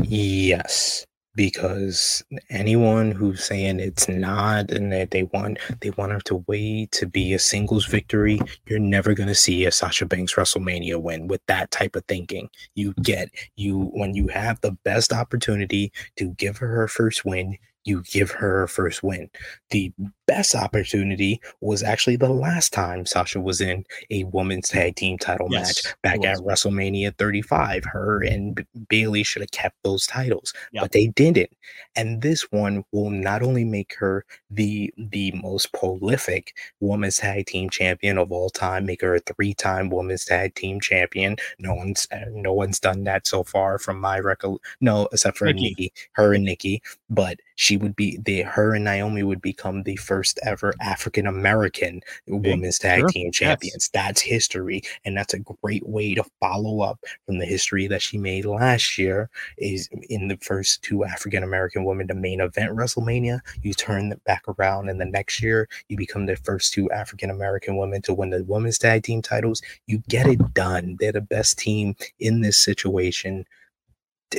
[0.03, 1.05] Yes,
[1.35, 6.91] because anyone who's saying it's not and that they want they want her to wait
[6.91, 11.41] to be a singles victory, you're never gonna see a Sasha Banks WrestleMania win with
[11.47, 12.49] that type of thinking.
[12.75, 17.57] You get you when you have the best opportunity to give her her first win,
[17.85, 19.29] you give her her first win.
[19.71, 19.91] The
[20.27, 25.47] best opportunity was actually the last time Sasha was in a women's tag team title
[25.49, 27.83] yes, match back at WrestleMania 35.
[27.85, 30.83] Her and B- Bayley should have kept those titles, yep.
[30.83, 31.49] but they didn't.
[31.95, 37.69] And this one will not only make her the the most prolific women's tag team
[37.69, 41.37] champion of all time, make her a three-time women's tag team champion.
[41.59, 44.57] No one's uh, no one's done that so far from my record.
[44.79, 45.63] No, except for Nikki.
[45.69, 49.81] Nikki, her and Nikki, but she she would be the her and Naomi would become
[49.81, 53.09] the first ever African American women's tag sure.
[53.09, 53.73] team champions.
[53.73, 53.89] Yes.
[53.93, 58.19] That's history, and that's a great way to follow up from the history that she
[58.19, 59.29] made last year.
[59.57, 63.39] Is in the first two African American women to main event WrestleMania.
[63.63, 67.31] You turn it back around, and the next year you become the first two African
[67.31, 69.63] American women to win the women's tag team titles.
[69.87, 70.97] You get it done.
[70.99, 73.45] They're the best team in this situation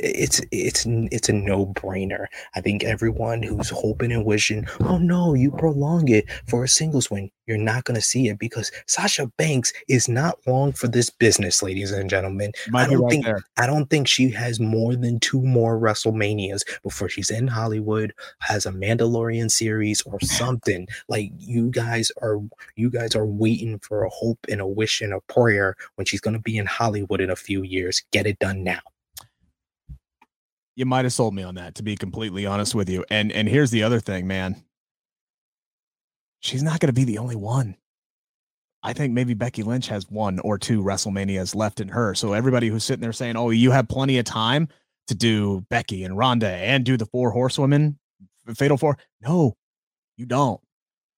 [0.03, 2.27] it's it's it's a no brainer.
[2.55, 7.09] I think everyone who's hoping and wishing, oh no, you prolong it for a singles
[7.09, 11.09] win, you're not going to see it because Sasha Banks is not long for this
[11.09, 12.51] business, ladies and gentlemen.
[12.69, 13.43] Might I don't right think there.
[13.57, 18.65] I don't think she has more than two more WrestleManias before she's in Hollywood, has
[18.65, 20.87] a Mandalorian series or something.
[21.07, 22.39] like you guys are
[22.75, 26.21] you guys are waiting for a hope and a wish and a prayer when she's
[26.21, 28.03] going to be in Hollywood in a few years.
[28.11, 28.81] Get it done now
[30.75, 33.05] you might have sold me on that to be completely honest with you.
[33.09, 34.63] And and here's the other thing man.
[36.39, 37.75] She's not going to be the only one.
[38.83, 42.13] I think maybe becky lynch has one or two wrestlemanias left in her.
[42.13, 44.67] So everybody who's sitting there saying oh you have plenty of time
[45.07, 47.97] to do becky and ronda and do the four horsewomen
[48.55, 49.55] fatal four no
[50.17, 50.61] you don't.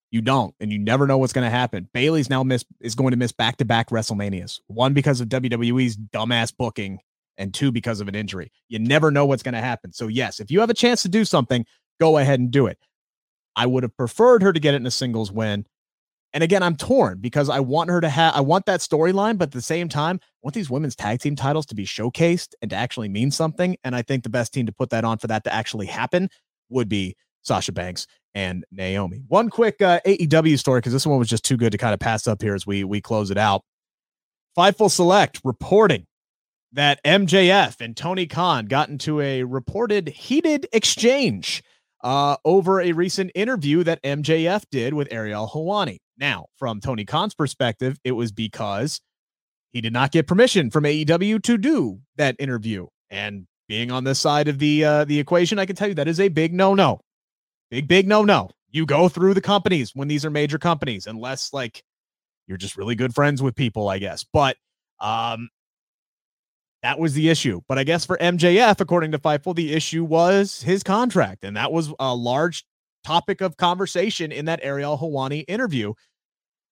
[0.09, 1.89] You don't and you never know what's going to happen.
[1.93, 4.61] Bayley's now miss is going to miss back-to-back wrestlemanias.
[4.67, 6.99] One because of wwe's dumbass booking
[7.37, 8.51] and two because of an injury.
[8.69, 9.93] You never know what's going to happen.
[9.93, 11.65] So, yes, if you have a chance to do something,
[11.99, 12.77] go ahead and do it.
[13.55, 15.65] I would have preferred her to get it in a singles win.
[16.33, 19.47] And again, I'm torn because I want her to have, I want that storyline, but
[19.47, 22.69] at the same time, I want these women's tag team titles to be showcased and
[22.69, 23.77] to actually mean something.
[23.83, 26.29] And I think the best team to put that on for that to actually happen
[26.69, 29.23] would be Sasha Banks and Naomi.
[29.27, 31.99] One quick uh, AEW story because this one was just too good to kind of
[31.99, 33.63] pass up here as we we close it out.
[34.55, 36.05] Fightful Select reporting
[36.73, 41.63] that MJF and Tony Khan got into a reported heated exchange
[42.03, 45.97] uh, over a recent interview that MJF did with Ariel Helwani.
[46.17, 48.99] Now, from Tony Khan's perspective, it was because
[49.71, 52.87] he did not get permission from AEW to do that interview.
[53.09, 56.07] And being on this side of the uh, the equation, I can tell you that
[56.07, 57.01] is a big no no,
[57.69, 58.49] big big no no.
[58.71, 61.83] You go through the companies when these are major companies, unless like
[62.47, 64.25] you're just really good friends with people, I guess.
[64.31, 64.57] But
[64.99, 65.49] um,
[66.87, 67.59] that was the issue.
[67.67, 71.43] But I guess for MJF, according to Fightful, the issue was his contract.
[71.43, 72.63] And that was a large
[73.03, 75.93] topic of conversation in that Ariel Helwani interview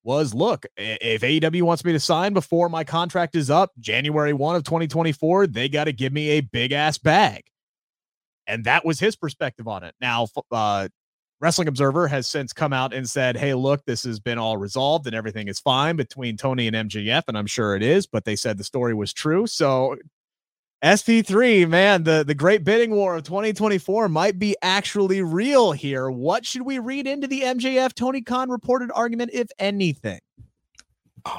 [0.05, 4.55] was look, if AEW wants me to sign before my contract is up, January 1
[4.55, 7.43] of 2024, they got to give me a big ass bag.
[8.47, 9.95] And that was his perspective on it.
[9.99, 10.88] Now, uh,
[11.41, 15.05] Wrestling Observer has since come out and said, hey, look, this has been all resolved
[15.05, 17.23] and everything is fine between Tony and MJF.
[17.27, 19.45] And I'm sure it is, but they said the story was true.
[19.45, 19.97] So
[20.83, 26.09] SP3, man, the, the great bidding war of 2024 might be actually real here.
[26.09, 30.19] What should we read into the MJF Tony Khan reported argument, if anything?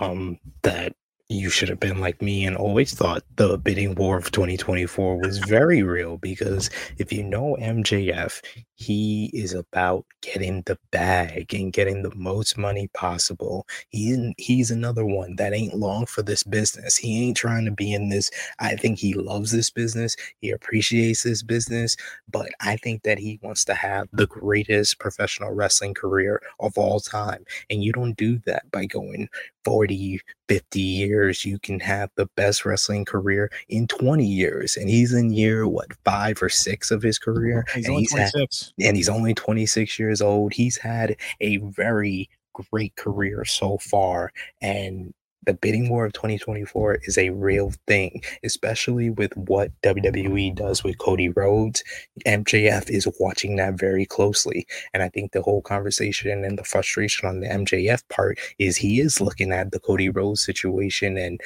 [0.01, 0.95] Um, that
[1.29, 5.39] you should have been like me and always thought the bidding war of 2024 was
[5.39, 8.41] very real because if you know MJF,
[8.75, 13.67] he is about getting the bag and getting the most money possible.
[13.89, 16.97] He's he's another one that ain't long for this business.
[16.97, 18.31] He ain't trying to be in this.
[18.61, 20.15] I think he loves this business.
[20.41, 21.97] He appreciates this business,
[22.31, 27.01] but I think that he wants to have the greatest professional wrestling career of all
[27.01, 27.45] time.
[27.69, 29.29] And you don't do that by going
[29.67, 31.45] 40, 50 years.
[31.45, 34.77] You can have the best wrestling career in 20 years.
[34.77, 37.67] And he's in year, what, five or six of his career?
[37.75, 38.75] He's and only he's had, 26.
[38.81, 40.53] and he's only 26 years old.
[40.53, 44.31] He's had a very great career so far.
[44.63, 45.13] And
[45.47, 50.99] the bidding war of 2024 is a real thing, especially with what WWE does with
[50.99, 51.83] Cody Rhodes.
[52.27, 54.67] MJF is watching that very closely.
[54.93, 59.01] And I think the whole conversation and the frustration on the MJF part is he
[59.01, 61.41] is looking at the Cody Rhodes situation and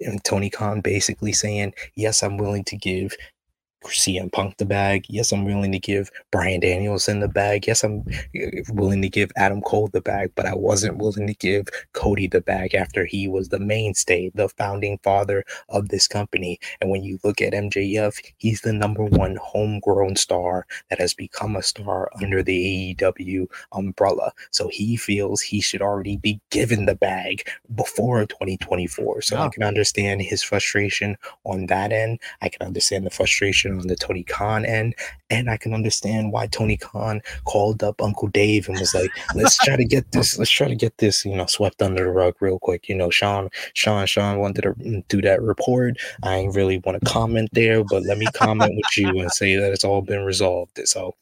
[0.00, 3.14] and Tony Khan basically saying, Yes, I'm willing to give
[3.88, 5.06] CM Punk the bag.
[5.08, 7.66] Yes, I'm willing to give Bryan Danielson the bag.
[7.66, 8.04] Yes, I'm
[8.34, 12.26] uh, willing to give Adam Cole the bag, but I wasn't willing to give Cody
[12.26, 16.58] the bag after he was the mainstay, the founding father of this company.
[16.80, 21.56] And when you look at MJF, he's the number one homegrown star that has become
[21.56, 24.32] a star under the AEW umbrella.
[24.50, 29.22] So he feels he should already be given the bag before 2024.
[29.22, 32.20] So I can understand his frustration on that end.
[32.40, 34.94] I can understand the frustration on the Tony Khan end.
[35.30, 39.56] And I can understand why Tony Khan called up Uncle Dave and was like, let's
[39.58, 42.34] try to get this, let's try to get this, you know, swept under the rug
[42.40, 42.88] real quick.
[42.88, 45.98] You know, Sean, Sean, Sean wanted to mm, do that report.
[46.22, 49.56] I ain't really want to comment there, but let me comment with you and say
[49.56, 50.80] that it's all been resolved.
[50.84, 51.14] So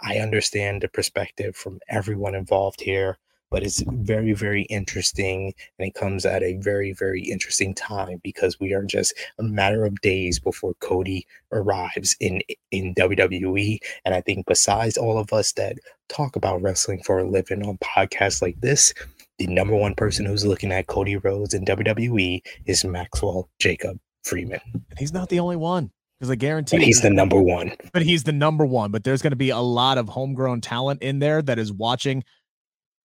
[0.00, 3.18] I understand the perspective from everyone involved here,
[3.50, 5.54] but it's very, very interesting.
[5.78, 9.84] And it comes at a very, very interesting time because we are just a matter
[9.84, 13.78] of days before Cody arrives in in WWE.
[14.04, 15.76] And I think besides all of us that
[16.08, 18.92] talk about wrestling for a living on podcasts like this,
[19.38, 24.60] the number one person who's looking at Cody Rhodes in WWE is Maxwell Jacob Freeman.
[24.72, 27.72] And he's not the only one because I guarantee but he's the number one.
[27.92, 28.90] But he's the number one.
[28.90, 32.24] But there's going to be a lot of homegrown talent in there that is watching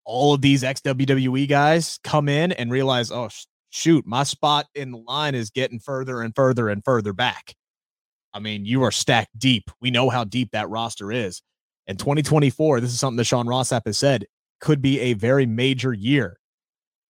[0.06, 4.68] all of these ex WWE guys come in and realize, oh, sh- shoot, my spot
[4.76, 7.56] in the line is getting further and further and further back.
[8.34, 9.70] I mean, you are stacked deep.
[9.82, 11.42] We know how deep that roster is.
[11.88, 14.26] And 2024, this is something that Sean Ross Sapp has said,
[14.60, 16.38] could be a very major year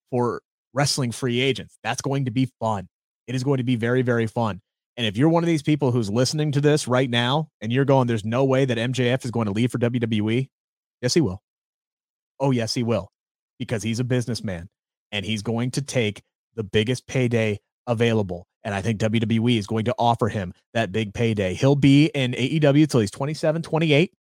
[0.10, 0.42] for
[0.74, 1.78] wrestling free agents.
[1.84, 2.88] That's going to be fun.
[3.28, 4.62] It is going to be very, very fun.
[4.98, 7.86] And if you're one of these people who's listening to this right now and you're
[7.86, 10.50] going, there's no way that MJF is going to leave for WWE,
[11.02, 11.42] yes, he will.
[12.42, 13.10] Oh, yes, he will,
[13.58, 14.68] because he's a businessman
[15.12, 16.22] and he's going to take
[16.56, 18.48] the biggest payday available.
[18.64, 21.54] And I think WWE is going to offer him that big payday.
[21.54, 24.12] He'll be in AEW until he's 27, 28.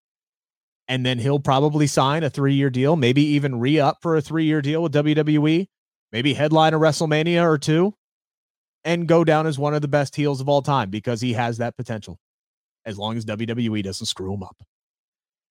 [0.87, 4.21] And then he'll probably sign a three year deal, maybe even re up for a
[4.21, 5.67] three year deal with WWE,
[6.13, 7.95] maybe headline a WrestleMania or two
[8.85, 11.59] and go down as one of the best heels of all time because he has
[11.59, 12.19] that potential
[12.85, 14.57] as long as WWE doesn't screw him up.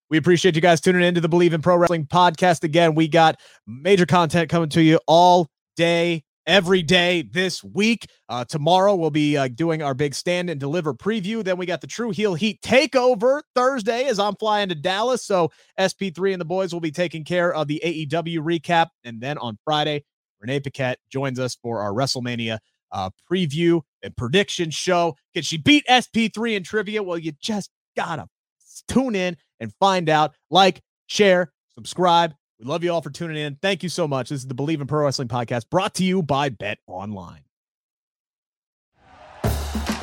[0.09, 2.63] We appreciate you guys tuning in to the Bleav in Pro Wrestling podcast.
[2.63, 5.47] Again, we got major content coming to you all
[5.77, 8.07] day, every day this week.
[8.27, 11.43] Uh, tomorrow, we'll be uh, doing our big stand and deliver preview.
[11.43, 15.23] Then we got the True Heel Heat takeover Thursday as I'm flying to Dallas.
[15.23, 18.87] So SP3 and the boys will be taking care of the AEW recap.
[19.03, 20.05] And then on Friday,
[20.41, 22.57] Renee Paquette joins us for our WrestleMania
[22.91, 25.15] uh, preview and prediction show.
[25.35, 27.03] Can she beat SP3 in trivia?
[27.03, 28.25] Well, you just gotta
[28.87, 30.33] tune in and find out.
[30.49, 32.33] Like, share, subscribe.
[32.59, 33.55] We love you all for tuning in.
[33.61, 34.29] Thank you so much.
[34.29, 37.41] This is the Bleav in Pro Wrestling podcast brought to you by Bet Online.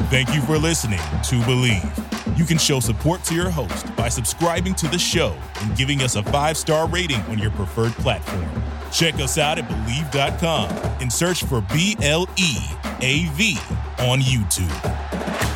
[0.08, 2.38] Thank you for listening to Bleav.
[2.38, 6.16] You can show support to your host by subscribing to the show and giving us
[6.16, 8.46] a five star rating on your preferred platform.
[8.92, 12.56] Check us out at Bleav.com and search for B L E
[13.00, 13.58] A V
[13.98, 15.55] on YouTube.